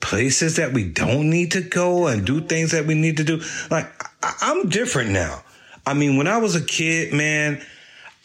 places 0.00 0.56
that 0.56 0.72
we 0.72 0.88
don't 0.88 1.30
need 1.30 1.52
to 1.52 1.60
go 1.60 2.08
and 2.08 2.26
do 2.26 2.40
things 2.40 2.72
that 2.72 2.86
we 2.86 2.94
need 2.94 3.18
to 3.18 3.24
do. 3.24 3.40
Like, 3.70 3.86
I, 4.24 4.34
I'm 4.40 4.68
different 4.68 5.10
now. 5.10 5.44
I 5.86 5.94
mean, 5.94 6.16
when 6.16 6.26
I 6.26 6.38
was 6.38 6.56
a 6.56 6.64
kid, 6.64 7.12
man, 7.12 7.64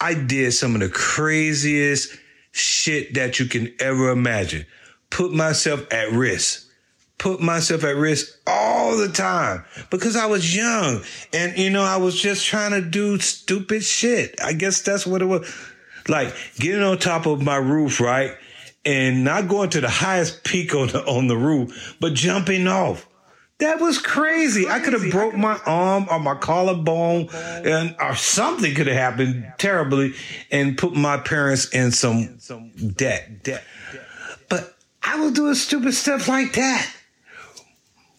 I 0.02 0.16
did 0.16 0.52
some 0.54 0.74
of 0.74 0.82
the 0.82 0.90
craziest 0.90 2.18
shit 2.54 3.14
that 3.14 3.40
you 3.40 3.46
can 3.46 3.72
ever 3.80 4.10
imagine. 4.10 4.66
Put 5.12 5.32
myself 5.32 5.86
at 5.94 6.12
risk. 6.12 6.65
Put 7.26 7.42
myself 7.42 7.84
at 7.84 7.96
risk 7.96 8.38
all 8.46 8.96
the 8.98 9.08
time 9.08 9.66
because 9.90 10.16
I 10.16 10.28
was 10.28 10.56
young 10.56 11.02
and, 11.34 11.58
you 11.58 11.72
know, 11.72 11.82
I 11.82 11.98
was 11.98 12.22
just 12.22 12.46
trying 12.46 12.70
to 12.70 12.88
do 12.88 13.18
stupid 13.18 13.84
shit. 13.84 14.40
I 14.44 14.54
guess 14.54 14.84
that's 14.84 15.08
what 15.08 15.24
it 15.24 15.26
was. 15.26 15.52
Like 16.08 16.36
getting 16.58 16.84
on 16.84 17.00
top 17.00 17.26
of 17.26 17.42
my 17.42 17.56
roof, 17.56 18.00
right? 18.00 18.38
And 18.86 19.24
not 19.24 19.48
going 19.48 19.72
to 19.72 19.82
the 19.82 19.90
highest 19.90 20.44
peak 20.44 20.76
on 20.76 20.90
the, 20.90 21.04
on 21.08 21.26
the 21.26 21.36
roof, 21.36 21.98
but 22.00 22.14
jumping 22.14 22.68
off. 22.68 23.08
That 23.58 23.80
was 23.80 23.98
crazy. 23.98 24.68
I 24.68 24.80
could 24.80 24.94
have 24.94 25.10
broke 25.10 25.34
my 25.34 25.60
arm 25.66 26.06
or 26.12 26.20
my 26.20 26.36
collarbone 26.36 27.30
and 27.34 27.96
or 28.00 28.16
something 28.16 28.76
could 28.76 28.86
have 28.86 28.98
happened 28.98 29.52
terribly 29.58 30.14
and 30.52 30.78
put 30.78 30.94
my 30.94 31.18
parents 31.18 31.70
in 31.70 31.92
some 31.92 32.38
debt. 32.96 33.42
debt. 33.42 33.64
But 34.48 34.76
I 35.02 35.20
was 35.22 35.32
doing 35.32 35.56
stupid 35.56 35.96
stuff 35.96 36.28
like 36.28 36.54
that. 36.54 36.95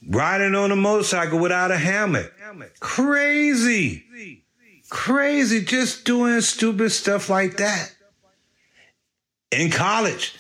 Riding 0.09 0.55
on 0.55 0.71
a 0.73 0.77
motorcycle 0.77 1.39
without 1.39 1.71
a 1.71 1.79
helmet. 1.79 2.33
Crazy. 2.81 4.05
Crazy. 4.89 5.65
Just 5.65 6.05
doing 6.05 6.41
stupid 6.41 6.91
stuff 6.91 7.29
like 7.29 7.57
that. 7.57 7.93
In 9.51 9.71
college. 9.71 10.35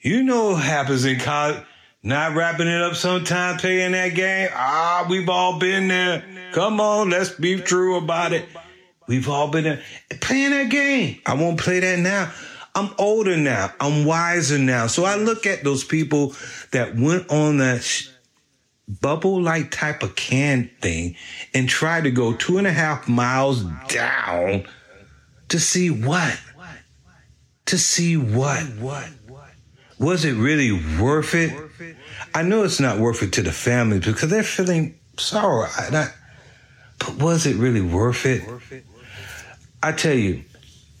You 0.00 0.22
know 0.22 0.50
what 0.50 0.62
happens 0.62 1.04
in 1.04 1.18
college 1.18 1.64
not 2.04 2.34
wrapping 2.34 2.68
it 2.68 2.82
up 2.82 2.94
sometime, 2.94 3.56
playing 3.56 3.92
that 3.92 4.10
game. 4.10 4.50
Ah, 4.52 5.06
we've 5.08 5.28
all 5.28 5.58
been 5.58 5.88
there. 5.88 6.22
Come 6.52 6.78
on, 6.78 7.08
let's 7.08 7.30
be 7.30 7.58
true 7.58 7.96
about 7.96 8.34
it. 8.34 8.46
We've 9.08 9.28
all 9.28 9.48
been 9.48 9.64
there. 9.64 9.82
Playing 10.20 10.50
that 10.50 10.70
game. 10.70 11.20
I 11.24 11.34
won't 11.34 11.58
play 11.58 11.80
that 11.80 11.98
now. 11.98 12.30
I'm 12.74 12.90
older 12.98 13.36
now. 13.36 13.72
I'm 13.80 14.04
wiser 14.04 14.58
now. 14.58 14.86
So 14.86 15.04
I 15.04 15.16
look 15.16 15.46
at 15.46 15.64
those 15.64 15.82
people 15.82 16.34
that 16.72 16.94
went 16.94 17.30
on 17.30 17.58
that 17.58 17.82
sh- 17.82 18.08
bubble 18.86 19.40
like 19.40 19.70
type 19.70 20.02
of 20.02 20.14
can 20.16 20.70
thing 20.80 21.16
and 21.54 21.68
tried 21.68 22.04
to 22.04 22.10
go 22.10 22.34
two 22.34 22.58
and 22.58 22.66
a 22.66 22.72
half 22.72 23.08
miles 23.08 23.64
down 23.88 24.66
to 25.48 25.58
see 25.58 25.90
what? 25.90 26.38
To 27.66 27.78
see 27.78 28.16
what? 28.16 28.62
What? 28.78 29.08
Was 29.98 30.24
it 30.24 30.32
really 30.32 30.72
worth 31.00 31.34
it? 31.34 31.52
I 32.34 32.42
know 32.42 32.64
it's 32.64 32.80
not 32.80 32.98
worth 32.98 33.22
it 33.22 33.32
to 33.34 33.42
the 33.42 33.52
family 33.52 34.00
because 34.00 34.28
they're 34.28 34.42
feeling 34.42 34.98
sorrow. 35.16 35.68
I, 35.68 36.08
but 36.98 37.16
was 37.16 37.46
it 37.46 37.56
really 37.56 37.80
worth 37.80 38.26
it? 38.26 38.42
I 39.82 39.92
tell 39.92 40.14
you, 40.14 40.44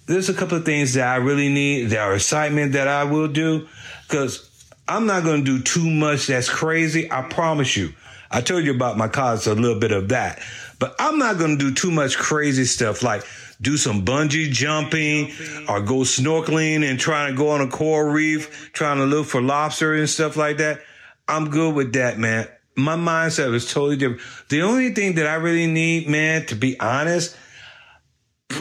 there's 0.06 0.28
a 0.28 0.34
couple 0.34 0.58
of 0.58 0.64
things 0.64 0.94
that 0.94 1.08
I 1.08 1.16
really 1.16 1.48
need. 1.48 1.86
There 1.86 2.00
are 2.02 2.14
excitement 2.14 2.72
that 2.72 2.88
I 2.88 3.04
will 3.04 3.28
do 3.28 3.68
because 4.06 4.50
I'm 4.86 5.06
not 5.06 5.24
going 5.24 5.44
to 5.44 5.58
do 5.58 5.62
too 5.62 5.88
much 5.88 6.26
that's 6.26 6.48
crazy. 6.48 7.10
I 7.10 7.22
promise 7.22 7.76
you. 7.76 7.94
I 8.30 8.40
told 8.40 8.64
you 8.64 8.74
about 8.74 8.98
my 8.98 9.08
cause, 9.08 9.46
a 9.46 9.54
little 9.54 9.78
bit 9.78 9.92
of 9.92 10.08
that, 10.08 10.42
but 10.78 10.94
I'm 10.98 11.18
not 11.18 11.38
going 11.38 11.56
to 11.56 11.64
do 11.70 11.72
too 11.72 11.90
much 11.92 12.18
crazy 12.18 12.64
stuff 12.64 13.02
like 13.02 13.24
do 13.60 13.76
some 13.76 14.04
bungee 14.04 14.50
jumping 14.50 15.30
or 15.68 15.80
go 15.80 15.98
snorkeling 15.98 16.88
and 16.88 16.98
trying 16.98 17.32
to 17.32 17.36
go 17.36 17.50
on 17.50 17.60
a 17.60 17.68
coral 17.68 18.12
reef, 18.12 18.72
trying 18.72 18.98
to 18.98 19.04
look 19.04 19.26
for 19.26 19.40
lobster 19.40 19.94
and 19.94 20.08
stuff 20.10 20.36
like 20.36 20.58
that. 20.58 20.80
I'm 21.28 21.50
good 21.50 21.74
with 21.74 21.92
that, 21.94 22.18
man. 22.18 22.48
My 22.76 22.96
mindset 22.96 23.54
is 23.54 23.72
totally 23.72 23.96
different. 23.96 24.20
The 24.48 24.62
only 24.62 24.92
thing 24.92 25.14
that 25.14 25.26
I 25.26 25.34
really 25.34 25.68
need, 25.68 26.08
man, 26.08 26.44
to 26.46 26.56
be 26.56 26.78
honest, 26.80 27.36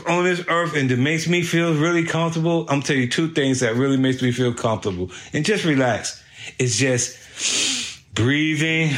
on 0.08 0.24
this 0.24 0.44
earth 0.48 0.76
and 0.76 0.90
that 0.90 1.00
makes 1.00 1.28
me 1.28 1.42
feel 1.42 1.74
really 1.74 2.06
comfortable, 2.06 2.66
I'm 2.70 2.82
telling 2.82 3.02
you 3.02 3.10
two 3.10 3.30
things 3.30 3.60
that 3.60 3.76
really 3.76 3.98
makes 3.98 4.22
me 4.22 4.32
feel 4.32 4.54
comfortable. 4.54 5.12
And 5.34 5.44
just 5.44 5.66
relax. 5.66 6.23
It's 6.60 6.78
just 6.78 7.18
breathing, 8.14 8.90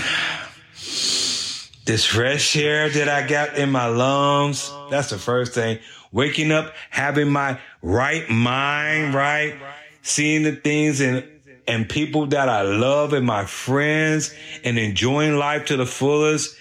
this 1.86 2.06
fresh 2.06 2.56
air 2.56 2.90
that 2.90 3.10
I 3.10 3.28
got 3.28 3.58
in 3.58 3.72
my 3.72 3.88
lungs. 3.88 4.72
That's 4.90 5.10
the 5.10 5.18
first 5.18 5.54
thing. 5.54 5.80
Waking 6.12 6.52
up, 6.52 6.74
having 6.90 7.30
my 7.30 7.60
right 7.82 8.30
mind, 8.30 9.14
right? 9.14 9.56
Seeing 10.02 10.44
the 10.44 10.56
things 10.56 11.02
and 11.02 11.24
and 11.68 11.90
people 11.90 12.28
that 12.28 12.48
I 12.48 12.62
love 12.62 13.14
and 13.14 13.26
my 13.26 13.46
friends 13.46 14.34
and 14.64 14.78
enjoying 14.78 15.38
life 15.38 15.66
to 15.66 15.78
the 15.78 15.86
fullest 15.86 16.56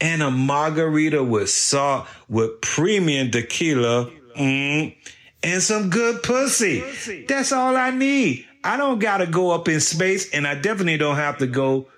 and 0.00 0.22
a 0.22 0.30
margarita 0.30 1.22
with 1.22 1.50
salt 1.50 2.06
with 2.28 2.60
premium 2.60 3.30
tequila 3.30 4.10
mm, 4.38 4.96
and 5.42 5.62
some 5.62 5.90
good 5.90 6.22
pussy. 6.22 6.82
That's 7.28 7.52
all 7.52 7.76
I 7.76 7.90
need. 7.90 8.46
I 8.64 8.76
don't 8.76 8.98
got 8.98 9.18
to 9.18 9.26
go 9.26 9.50
up 9.50 9.68
in 9.68 9.80
space 9.80 10.30
and 10.32 10.46
I 10.46 10.54
definitely 10.54 10.98
don't 10.98 11.16
have 11.16 11.38
to 11.38 11.46
go 11.46 11.88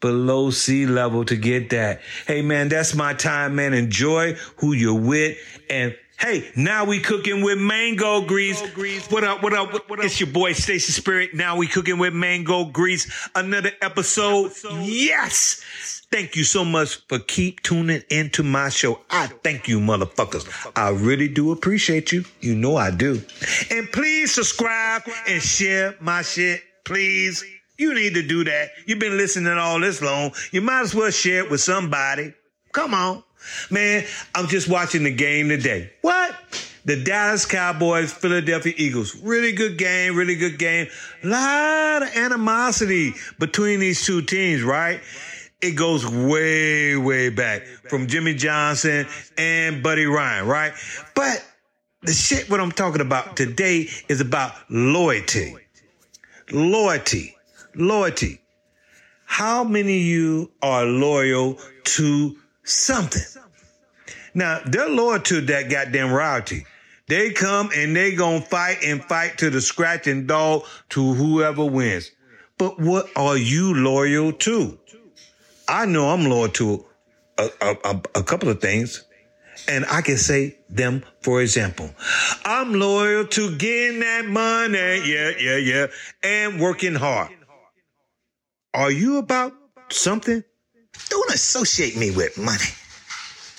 below 0.00 0.50
sea 0.50 0.86
level 0.86 1.24
to 1.26 1.36
get 1.36 1.70
that. 1.70 2.00
Hey 2.26 2.42
man, 2.42 2.68
that's 2.68 2.94
my 2.94 3.14
time, 3.14 3.54
man. 3.56 3.74
Enjoy 3.74 4.34
who 4.56 4.72
you're 4.72 4.94
with 4.94 5.38
and 5.68 5.94
Hey, 6.18 6.50
now 6.54 6.84
we 6.84 7.00
cooking 7.00 7.42
with 7.42 7.58
mango 7.58 8.20
grease. 8.20 8.60
What 9.08 9.24
up, 9.24 9.42
what 9.42 9.54
up, 9.54 9.72
what 9.72 10.00
up? 10.00 10.04
It's 10.04 10.20
your 10.20 10.28
boy 10.28 10.52
Stacy 10.52 10.92
Spirit. 10.92 11.32
Now 11.32 11.56
we 11.56 11.66
cooking 11.66 11.96
with 11.96 12.12
mango 12.12 12.66
grease. 12.66 13.10
Another 13.34 13.70
episode. 13.80 14.52
Yes. 14.82 15.99
Thank 16.10 16.34
you 16.34 16.42
so 16.42 16.64
much 16.64 17.06
for 17.06 17.20
keep 17.20 17.62
tuning 17.62 18.02
into 18.10 18.42
my 18.42 18.68
show. 18.68 18.98
I 19.10 19.28
thank 19.28 19.68
you, 19.68 19.78
motherfuckers. 19.78 20.72
I 20.74 20.88
really 20.88 21.28
do 21.28 21.52
appreciate 21.52 22.10
you. 22.10 22.24
You 22.40 22.56
know 22.56 22.76
I 22.76 22.90
do. 22.90 23.22
And 23.70 23.90
please 23.92 24.34
subscribe 24.34 25.02
and 25.28 25.40
share 25.40 25.94
my 26.00 26.22
shit, 26.22 26.62
please. 26.84 27.44
You 27.78 27.94
need 27.94 28.14
to 28.14 28.26
do 28.26 28.42
that. 28.42 28.70
You've 28.86 28.98
been 28.98 29.16
listening 29.16 29.56
all 29.56 29.78
this 29.78 30.02
long. 30.02 30.32
You 30.50 30.62
might 30.62 30.80
as 30.80 30.96
well 30.96 31.12
share 31.12 31.44
it 31.44 31.50
with 31.50 31.60
somebody. 31.60 32.34
Come 32.72 32.92
on. 32.92 33.22
Man, 33.70 34.04
I'm 34.34 34.48
just 34.48 34.68
watching 34.68 35.04
the 35.04 35.14
game 35.14 35.48
today. 35.48 35.92
What? 36.02 36.34
The 36.84 37.04
Dallas 37.04 37.46
Cowboys, 37.46 38.12
Philadelphia 38.12 38.72
Eagles. 38.76 39.14
Really 39.22 39.52
good 39.52 39.78
game, 39.78 40.16
really 40.16 40.34
good 40.34 40.58
game. 40.58 40.88
A 41.22 41.26
lot 41.28 42.02
of 42.02 42.16
animosity 42.16 43.14
between 43.38 43.80
these 43.80 44.04
two 44.04 44.22
teams, 44.22 44.62
right? 44.62 45.00
It 45.62 45.72
goes 45.72 46.06
way, 46.06 46.96
way 46.96 47.28
back 47.28 47.66
from 47.88 48.06
Jimmy 48.06 48.34
Johnson 48.34 49.06
and 49.36 49.82
Buddy 49.82 50.06
Ryan, 50.06 50.46
right? 50.46 50.72
But 51.14 51.44
the 52.02 52.12
shit 52.12 52.48
what 52.48 52.60
I'm 52.60 52.72
talking 52.72 53.02
about 53.02 53.36
today 53.36 53.88
is 54.08 54.20
about 54.20 54.52
loyalty. 54.70 55.56
Loyalty. 56.50 57.36
Loyalty. 57.74 58.40
How 59.26 59.62
many 59.62 59.96
of 59.98 60.02
you 60.06 60.50
are 60.62 60.84
loyal 60.84 61.58
to 61.84 62.36
something. 62.70 63.22
Now, 64.34 64.60
they're 64.64 64.88
loyal 64.88 65.20
to 65.20 65.40
that 65.42 65.70
goddamn 65.70 66.12
royalty. 66.12 66.66
They 67.08 67.30
come 67.30 67.70
and 67.74 67.94
they 67.96 68.14
gonna 68.14 68.40
fight 68.40 68.78
and 68.84 69.04
fight 69.04 69.38
to 69.38 69.50
the 69.50 69.60
scratching 69.60 70.26
dog 70.26 70.64
to 70.90 71.14
whoever 71.14 71.64
wins. 71.64 72.12
But 72.56 72.78
what 72.78 73.08
are 73.16 73.36
you 73.36 73.74
loyal 73.74 74.32
to? 74.32 74.78
I 75.70 75.86
know 75.86 76.10
I'm 76.10 76.24
loyal 76.24 76.48
to 76.48 76.84
a, 77.38 77.48
a, 77.62 78.00
a 78.16 78.22
couple 78.24 78.48
of 78.48 78.60
things. 78.60 79.04
And 79.68 79.84
I 79.90 80.00
can 80.00 80.16
say 80.16 80.58
them, 80.68 81.04
for 81.20 81.40
example. 81.40 81.90
I'm 82.44 82.74
loyal 82.74 83.26
to 83.26 83.56
getting 83.56 84.00
that 84.00 84.24
money. 84.26 85.02
Yeah, 85.04 85.30
yeah, 85.38 85.56
yeah. 85.56 85.86
And 86.22 86.60
working 86.60 86.94
hard. 86.96 87.30
Are 88.74 88.90
you 88.90 89.18
about 89.18 89.52
something? 89.90 90.42
Don't 91.08 91.30
associate 91.32 91.96
me 91.96 92.10
with 92.10 92.36
money. 92.36 92.70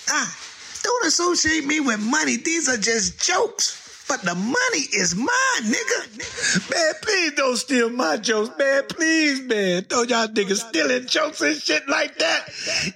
Ah, 0.10 0.38
don't 0.84 1.06
associate 1.06 1.66
me 1.66 1.80
with 1.80 2.02
money. 2.02 2.36
These 2.38 2.68
are 2.68 2.78
just 2.78 3.24
jokes. 3.24 3.78
But 4.12 4.24
the 4.24 4.36
money 4.36 4.84
is 4.94 5.16
mine, 5.16 5.28
nigga. 5.62 6.70
Man, 6.70 6.94
please 7.02 7.32
don't 7.32 7.56
steal 7.56 7.90
my 7.90 8.18
jokes, 8.18 8.50
man. 8.60 8.84
Please, 8.90 9.40
man. 9.40 9.86
Don't 9.88 10.10
y'all 10.10 10.28
niggas 10.28 10.68
stealing 10.68 11.06
jokes 11.06 11.40
and 11.40 11.56
shit 11.56 11.88
like 11.88 12.18
that. 12.18 12.50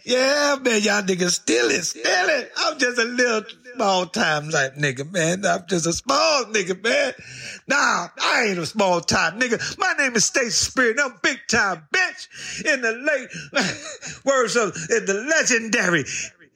Yeah, 0.04 0.58
man, 0.62 0.82
y'all 0.82 1.04
niggas 1.04 1.32
stealing, 1.32 1.84
stealing. 1.84 2.47
I'm 2.58 2.78
just 2.78 2.99
a 2.99 3.06
little 3.06 3.43
small 3.75 4.06
time 4.08 4.49
type 4.49 4.75
nigga, 4.75 5.10
man. 5.10 5.45
I'm 5.45 5.65
just 5.67 5.86
a 5.86 5.93
small 5.93 6.45
nigga, 6.45 6.82
man. 6.84 7.13
Nah, 7.67 8.08
I 8.21 8.47
ain't 8.49 8.60
a 8.60 8.65
small 8.65 9.01
time 9.01 9.39
nigga. 9.39 9.78
My 9.78 9.93
name 9.97 10.15
is 10.15 10.25
Stacy 10.25 10.49
Spirit. 10.49 10.97
I'm 11.01 11.13
big 11.21 11.39
time 11.47 11.88
bitch 11.93 12.65
in 12.65 12.82
the 12.82 12.91
late 12.91 13.30
words 14.25 14.56
of 14.56 14.75
in 14.89 15.06
the 15.06 15.13
legendary 15.13 16.04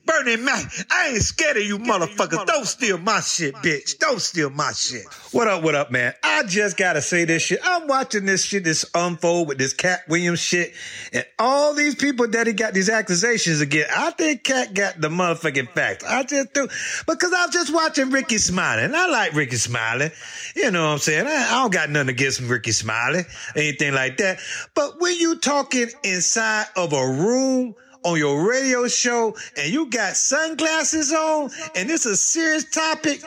Bernie 0.10 0.38
Mac, 0.38 0.66
I 0.90 1.10
ain't 1.10 1.22
scared 1.22 1.58
of 1.58 1.64
you 1.64 1.78
motherfuckers. 1.78 2.44
Don't 2.48 2.66
steal 2.66 2.98
my 2.98 3.20
shit, 3.20 3.54
bitch. 3.56 4.00
Don't 4.00 4.20
steal 4.20 4.50
my 4.50 4.72
shit. 4.72 5.06
What 5.32 5.48
up, 5.48 5.62
what 5.64 5.76
up, 5.76 5.92
man? 5.92 6.14
I 6.24 6.44
just 6.44 6.78
gotta 6.78 7.02
say 7.02 7.26
this 7.26 7.44
shit. 7.44 7.60
I'm 7.64 7.88
watching 7.88 8.26
this 8.26 8.44
shit, 8.44 8.64
this 8.64 8.90
unfold 8.96 9.48
with 9.48 9.60
this 9.60 9.74
Katt 9.74 10.02
Williams 10.08 10.40
shit, 10.40 10.74
and 11.14 11.26
all 11.38 11.76
these 11.76 11.94
people 11.94 12.28
that 12.30 12.48
he 12.48 12.54
got 12.54 12.74
these 12.74 12.90
accusations 12.90 13.62
against. 13.62 13.96
I 13.96 14.10
think 14.10 14.44
Katt 14.44 14.74
got 14.74 15.00
the 15.00 15.10
motherfucking 15.10 15.70
facts. 15.70 16.04
I 16.04 16.24
just 16.24 16.54
do. 16.54 16.68
Because 17.08 17.32
I'm 17.36 17.52
just 17.52 17.72
watching 17.72 18.10
Rickey 18.10 18.40
Smiley, 18.40 18.86
and 18.86 18.96
I 18.96 19.08
like 19.10 19.34
Rickey 19.34 19.58
Smiley. 19.58 20.10
You 20.56 20.72
know 20.72 20.86
what 20.86 20.94
I'm 20.94 20.98
saying? 20.98 21.28
I, 21.28 21.50
I 21.50 21.62
don't 21.62 21.72
got 21.72 21.92
nothing 21.92 22.10
against 22.10 22.42
Rickey 22.42 22.72
Smiley, 22.72 23.26
anything 23.56 23.94
like 23.94 24.18
that. 24.18 24.40
But 24.74 25.00
when 25.00 25.16
you 25.18 25.38
talking 25.38 25.90
inside 26.04 26.66
of 26.76 26.94
a 26.94 27.08
room, 27.08 27.76
on 28.04 28.18
your 28.18 28.48
radio 28.50 28.88
show 28.88 29.36
and 29.58 29.72
you 29.72 29.90
got 29.90 30.16
sunglasses 30.16 31.12
on 31.12 31.50
and 31.76 31.90
it's 31.90 32.06
a 32.06 32.16
serious 32.16 32.70
topic, 32.70 33.22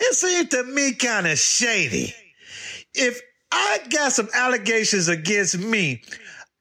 it 0.00 0.14
seems 0.14 0.48
to 0.50 0.64
me 0.64 0.92
kind 0.92 1.26
of 1.26 1.38
shady. 1.38 2.14
If 2.94 3.20
I 3.50 3.78
got 3.90 4.12
some 4.12 4.28
allegations 4.34 5.08
against 5.08 5.58
me, 5.58 6.02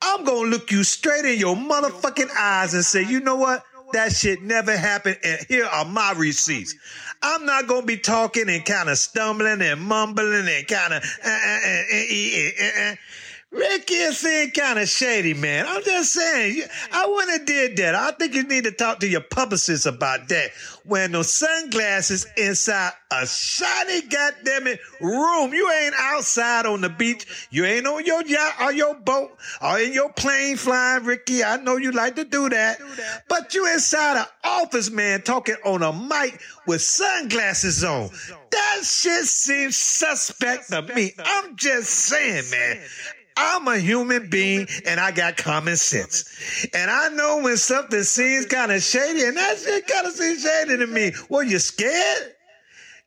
I'm 0.02 0.26
gonna 0.26 0.50
look 0.50 0.72
you 0.72 0.84
straight 0.84 1.26
in 1.26 1.40
your 1.40 1.56
motherfucking 1.56 2.30
eyes 2.38 2.74
and 2.74 2.84
say, 2.84 3.04
you 3.04 3.20
know 3.20 3.38
what? 3.38 3.64
That 3.94 4.12
shit 4.12 4.42
never 4.42 4.76
happened, 4.76 5.18
and 5.24 5.40
here 5.48 5.66
are 5.66 5.86
my 5.86 6.14
receipts. 6.18 6.76
I'm 7.22 7.46
not 7.46 7.68
gonna 7.68 7.86
be 7.86 7.98
talking 7.98 8.50
and 8.50 8.66
kind 8.66 8.90
of 8.90 8.98
stumbling 8.98 9.62
and 9.62 9.80
mumbling 9.80 10.48
and 10.48 10.68
kind 10.68 10.94
of. 10.94 11.04
Uh, 11.24 11.30
uh, 11.30 12.92
uh, 12.92 12.96
Rickey 13.54 13.94
is 13.94 14.18
saying 14.18 14.52
kind 14.52 14.80
of 14.80 14.90
shady, 14.90 15.36
man. 15.36 15.66
I'm 15.68 15.84
just 15.84 16.14
saying, 16.14 16.64
I 16.92 17.06
wouldn't 17.06 17.38
have 17.38 17.46
did 17.46 17.78
that. 17.78 17.94
I 17.94 18.12
think 18.12 18.34
you 18.34 18.44
need 18.44 18.64
to 18.64 18.72
talk 18.72 19.00
to 19.02 19.08
your 19.08 19.22
publicist 19.22 19.86
about 19.86 20.28
that. 20.30 20.50
Wearing 20.86 21.12
those 21.12 21.34
sunglasses 21.36 22.26
inside 22.36 22.94
a 23.12 23.28
shiny 23.28 24.02
goddamn 24.02 24.68
it 24.68 24.80
room. 25.00 25.54
You 25.54 25.72
ain't 25.72 25.94
outside 25.98 26.66
on 26.66 26.82
the 26.82 26.90
beach. 26.90 27.48
You 27.52 27.66
ain't 27.66 27.86
on 27.86 28.04
your 28.06 28.26
yacht 28.26 28.56
or 28.60 28.74
your 28.74 28.96
boat 28.96 29.38
or 29.62 29.80
in 29.80 29.94
your 29.94 30.12
plane 30.12 30.58
flying, 30.58 31.04
Rickey. 31.04 31.44
I 31.44 31.58
know 31.58 31.78
you 31.78 31.92
like 31.92 32.16
to 32.16 32.24
do 32.24 32.50
that. 32.50 32.80
But 33.30 33.54
you 33.54 33.72
inside 33.72 34.18
an 34.18 34.26
office, 34.44 34.90
man, 34.90 35.22
talking 35.22 35.56
on 35.64 35.84
a 35.84 35.94
mic 35.94 36.42
with 36.66 36.82
sunglasses 36.82 37.84
on. 37.84 38.10
That 38.52 38.82
shit 38.84 39.26
seems 39.26 39.78
suspect 39.78 40.70
to 40.70 40.82
me. 40.82 41.14
I'm 41.20 41.56
just 41.56 41.92
saying, 41.92 42.50
man. 42.50 42.82
I'm 43.36 43.68
a 43.68 43.78
human 43.78 44.30
being 44.30 44.68
and 44.86 45.00
I 45.00 45.12
got 45.12 45.38
common 45.38 45.78
sense. 45.78 46.68
And 46.74 46.90
I 46.90 47.10
know 47.10 47.42
when 47.44 47.58
something 47.58 48.04
seems 48.04 48.46
kind 48.46 48.72
of 48.72 48.82
shady, 48.82 49.24
and 49.24 49.38
that 49.38 49.58
shit 49.58 49.88
kind 49.88 50.08
of 50.08 50.14
seems 50.14 50.44
shady 50.44 50.78
to 50.78 50.88
me. 50.88 51.14
Well, 51.30 51.44
you 51.44 51.60
scared? 51.60 52.34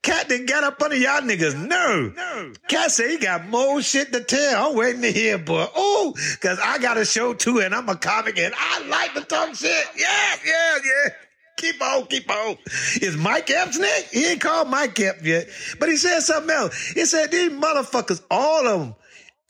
Katt 0.02 0.28
didn't 0.28 0.46
get 0.46 0.62
up 0.62 0.80
under 0.80 0.96
y'all 0.96 1.20
niggas' 1.20 1.56
nerve. 1.56 2.14
No. 2.14 2.52
Katt 2.68 2.92
said 2.92 3.10
he 3.10 3.18
got 3.18 3.48
more 3.48 3.82
shit 3.82 4.12
to 4.12 4.20
tell. 4.20 4.70
I'm 4.70 4.76
waiting 4.76 5.02
to 5.02 5.10
hear, 5.10 5.36
boy. 5.36 5.66
Oh, 5.74 6.14
because 6.32 6.60
I 6.62 6.78
got 6.78 6.96
a 6.96 7.04
show 7.04 7.34
too, 7.34 7.58
and 7.58 7.74
I'm 7.74 7.88
a 7.88 7.96
comic, 7.96 8.38
and 8.38 8.54
I 8.56 8.86
like 8.86 9.14
to 9.14 9.22
talk 9.22 9.54
shit. 9.56 9.84
Yeah, 9.96 10.36
yeah, 10.44 10.78
yeah. 10.84 11.10
Keep 11.56 11.82
on, 11.82 12.06
keep 12.06 12.30
on. 12.30 12.56
Is 13.00 13.16
Mike 13.16 13.50
Epps 13.50 13.78
next? 13.78 14.12
He 14.12 14.26
ain't 14.26 14.40
called 14.40 14.68
Mike 14.68 15.00
Epps 15.00 15.24
yet. 15.24 15.48
But 15.80 15.88
he 15.88 15.96
said 15.96 16.20
something 16.20 16.54
else. 16.54 16.88
He 16.90 17.04
said 17.06 17.32
these 17.32 17.50
motherfuckers, 17.50 18.22
all 18.30 18.66
of 18.68 18.80
them, 18.80 18.94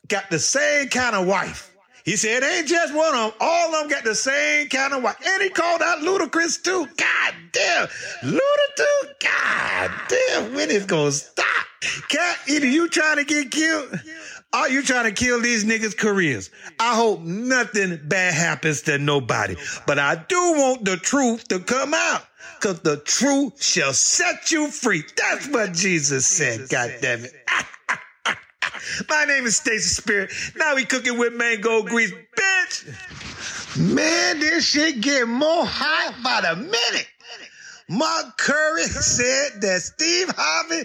got 0.07 0.29
the 0.29 0.39
same 0.39 0.89
kind 0.89 1.15
of 1.15 1.27
wife. 1.27 1.73
He 2.07 2.15
said, 2.15 2.41
it 2.41 2.45
ain't 2.45 2.67
just 2.69 2.95
one 2.95 3.13
of 3.13 3.31
them. 3.31 3.33
All 3.41 3.75
of 3.75 3.81
them 3.81 3.89
got 3.89 4.05
the 4.05 4.15
same 4.15 4.69
kind 4.69 4.93
of 4.93 5.03
wife. 5.03 5.17
And 5.25 5.43
he 5.43 5.49
called 5.49 5.81
out 5.81 5.99
Ludacris 5.99 6.63
too. 6.63 6.87
God 6.95 7.33
damn. 7.51 7.87
Ludacris, 8.23 9.19
God 9.19 9.91
damn. 10.07 10.53
When 10.53 10.71
is 10.71 10.85
going 10.85 11.11
to 11.11 11.11
stop? 11.11 11.45
Katt, 12.07 12.37
either 12.47 12.65
you 12.65 12.87
trying 12.87 13.17
to 13.17 13.25
get 13.25 13.51
killed 13.51 13.99
or 14.53 14.69
you 14.69 14.83
trying 14.83 15.03
to 15.03 15.11
kill 15.11 15.41
these 15.41 15.65
niggas' 15.65 15.97
careers. 15.97 16.49
I 16.79 16.95
hope 16.95 17.19
nothing 17.19 17.99
bad 18.05 18.33
happens 18.33 18.83
to 18.83 18.97
nobody. 18.97 19.57
But 19.85 19.99
I 19.99 20.15
do 20.15 20.37
want 20.53 20.85
the 20.85 20.95
truth 20.95 21.49
to 21.49 21.59
come 21.59 21.93
out. 21.93 22.23
Cause 22.61 22.79
the 22.79 22.97
truth 22.97 23.61
shall 23.61 23.93
set 23.93 24.49
you 24.49 24.71
free. 24.71 25.03
That's 25.15 25.47
what 25.49 25.73
Jesus 25.73 26.25
said. 26.25 26.69
God 26.69 26.91
damn 27.01 27.25
it. 27.25 27.33
My 29.09 29.25
name 29.25 29.45
is 29.45 29.57
Stacy 29.57 29.89
Spirit. 29.89 30.31
Now 30.55 30.75
we 30.75 30.85
cooking 30.85 31.17
with 31.17 31.33
mango 31.33 31.83
grease, 31.83 32.13
bitch. 32.37 33.77
Man, 33.77 34.39
this 34.39 34.65
shit 34.65 35.01
get 35.01 35.27
more 35.27 35.65
hot 35.65 36.15
by 36.23 36.41
the 36.41 36.55
minute. 36.55 37.07
Mark 37.89 38.37
Curry 38.37 38.83
said 38.83 39.61
that 39.61 39.81
Steve 39.81 40.29
Harvey 40.35 40.83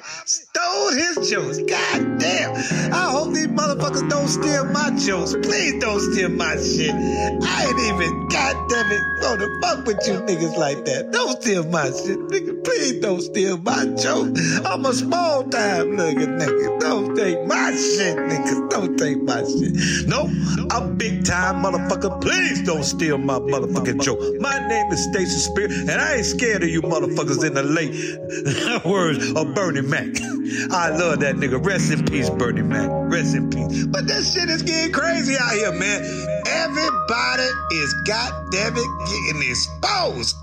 stole 0.63 0.93
his 0.93 1.31
jokes. 1.31 1.59
God 1.59 2.19
damn. 2.19 2.55
I 2.93 3.11
hope 3.11 3.33
these 3.35 3.49
motherfuckers 3.49 4.09
don't 4.09 4.29
steal 4.29 4.65
my 4.67 4.91
jokes. 4.99 5.35
Please 5.43 5.81
don't 5.81 6.01
steal 6.13 6.29
my 6.31 6.57
shit. 6.57 6.95
I 6.95 7.67
ain't 7.67 7.81
even, 7.81 8.29
god 8.29 8.69
damn 8.69 8.93
it, 8.93 9.03
gonna 9.21 9.61
fuck 9.61 9.87
with 9.87 10.07
you 10.07 10.15
niggas 10.15 10.57
like 10.57 10.85
that. 10.85 11.11
Don't 11.13 11.41
steal 11.43 11.65
my 11.69 11.87
shit, 11.87 12.19
nigga. 12.29 12.65
Please 12.65 13.01
don't 13.01 13.21
steal 13.21 13.59
my 13.59 13.87
joke. 13.97 14.37
I'm 14.67 14.85
a 14.87 14.93
small 14.93 15.45
time 15.45 15.97
nigga, 15.97 16.27
nigga. 16.39 16.81
Don't 16.81 17.17
take 17.17 17.45
my 17.47 17.73
shit, 17.73 18.17
nigga. 18.17 18.71
Don't 18.71 18.99
take 18.99 19.23
my 19.23 19.43
shit. 19.45 20.07
Nope, 20.07 20.31
I'm 20.71 20.97
big 20.97 21.25
time 21.25 21.63
motherfucker. 21.63 22.21
Please 22.21 22.63
don't 22.63 22.85
steal 22.85 23.19
my 23.19 23.39
motherfucking 23.39 24.03
joke. 24.03 24.21
My 24.41 24.59
name 24.69 24.93
is 24.93 25.03
Stacy 25.05 25.39
Spear, 25.39 25.67
and 25.71 25.91
I 25.91 26.17
ain't 26.17 26.27
scared 26.27 26.63
of 26.63 26.69
you 26.69 26.83
motherfuckers 26.83 27.45
in 27.45 27.55
the 27.55 27.63
late 27.63 28.85
words 28.85 29.33
of 29.33 29.55
Bernie 29.55 29.83
Mac. 29.83 30.07
I 30.71 30.91
love 30.91 31.21
that 31.21 31.37
nigga. 31.37 31.65
Rest 31.65 31.93
in 31.93 32.05
peace, 32.05 32.31
Bernie 32.31 32.63
Mac. 32.63 32.89
Rest 32.91 33.35
in 33.35 33.51
peace. 33.51 33.87
But 33.87 34.07
this 34.07 34.33
shit 34.35 34.49
is 34.49 34.63
getting 34.63 34.93
crazy 34.93 35.37
out 35.39 35.53
here, 35.53 35.73
man. 35.73 36.03
Everybody 36.47 37.49
is 37.73 37.95
goddamn 38.07 38.77
it 38.77 39.07
getting 39.07 39.51
exposed. 39.51 40.37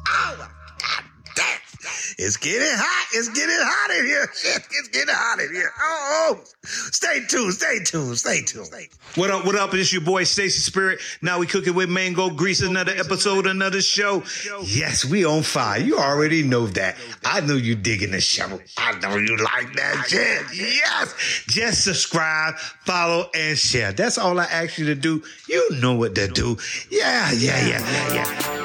It's 2.21 2.35
getting 2.35 2.67
hot. 2.67 3.07
It's 3.13 3.29
getting 3.29 3.55
hot 3.57 3.97
in 3.97 4.05
here. 4.05 4.27
Shit, 4.35 4.67
it's 4.71 4.89
getting 4.89 5.15
hot 5.15 5.39
in 5.39 5.53
here. 5.53 5.71
Oh, 5.79 6.35
oh. 6.35 6.43
Stay 6.65 7.21
tuned. 7.25 7.53
Stay 7.53 7.79
tuned. 7.79 8.17
Stay 8.17 8.41
tuned. 8.41 8.67
What 9.15 9.31
up? 9.31 9.45
What 9.45 9.55
up? 9.55 9.73
It's 9.73 9.93
your 9.93 10.01
boy 10.01 10.25
Stacy 10.25 10.59
Spirit. 10.59 10.99
Now 11.21 11.39
we 11.39 11.47
cooking 11.47 11.75
with 11.75 11.89
mango 11.89 12.29
grease. 12.29 12.61
Another 12.61 12.91
episode, 12.91 13.47
another 13.47 13.81
show. 13.81 14.23
Yes, 14.63 15.05
we 15.05 15.23
on 15.23 15.43
fire. 15.43 15.79
You 15.79 15.97
already 15.97 16.43
know 16.43 16.67
that. 16.67 16.97
I 17.23 17.39
know 17.39 17.55
you 17.55 17.75
digging 17.75 18.11
the 18.11 18.19
show. 18.19 18.59
I 18.77 18.99
know 18.99 19.15
you 19.15 19.37
like 19.37 19.71
that 19.77 20.03
shit. 20.09 20.43
Yes. 20.53 21.15
Just 21.47 21.85
subscribe, 21.85 22.57
follow, 22.83 23.29
and 23.33 23.57
share. 23.57 23.93
That's 23.93 24.17
all 24.17 24.37
I 24.41 24.43
ask 24.43 24.77
you 24.77 24.87
to 24.87 24.95
do. 24.95 25.23
You 25.47 25.69
know 25.79 25.95
what 25.95 26.15
to 26.15 26.27
do. 26.27 26.57
Yeah, 26.91 27.31
yeah, 27.31 27.65
yeah, 27.65 28.13
yeah, 28.13 28.15
yeah. 28.15 28.59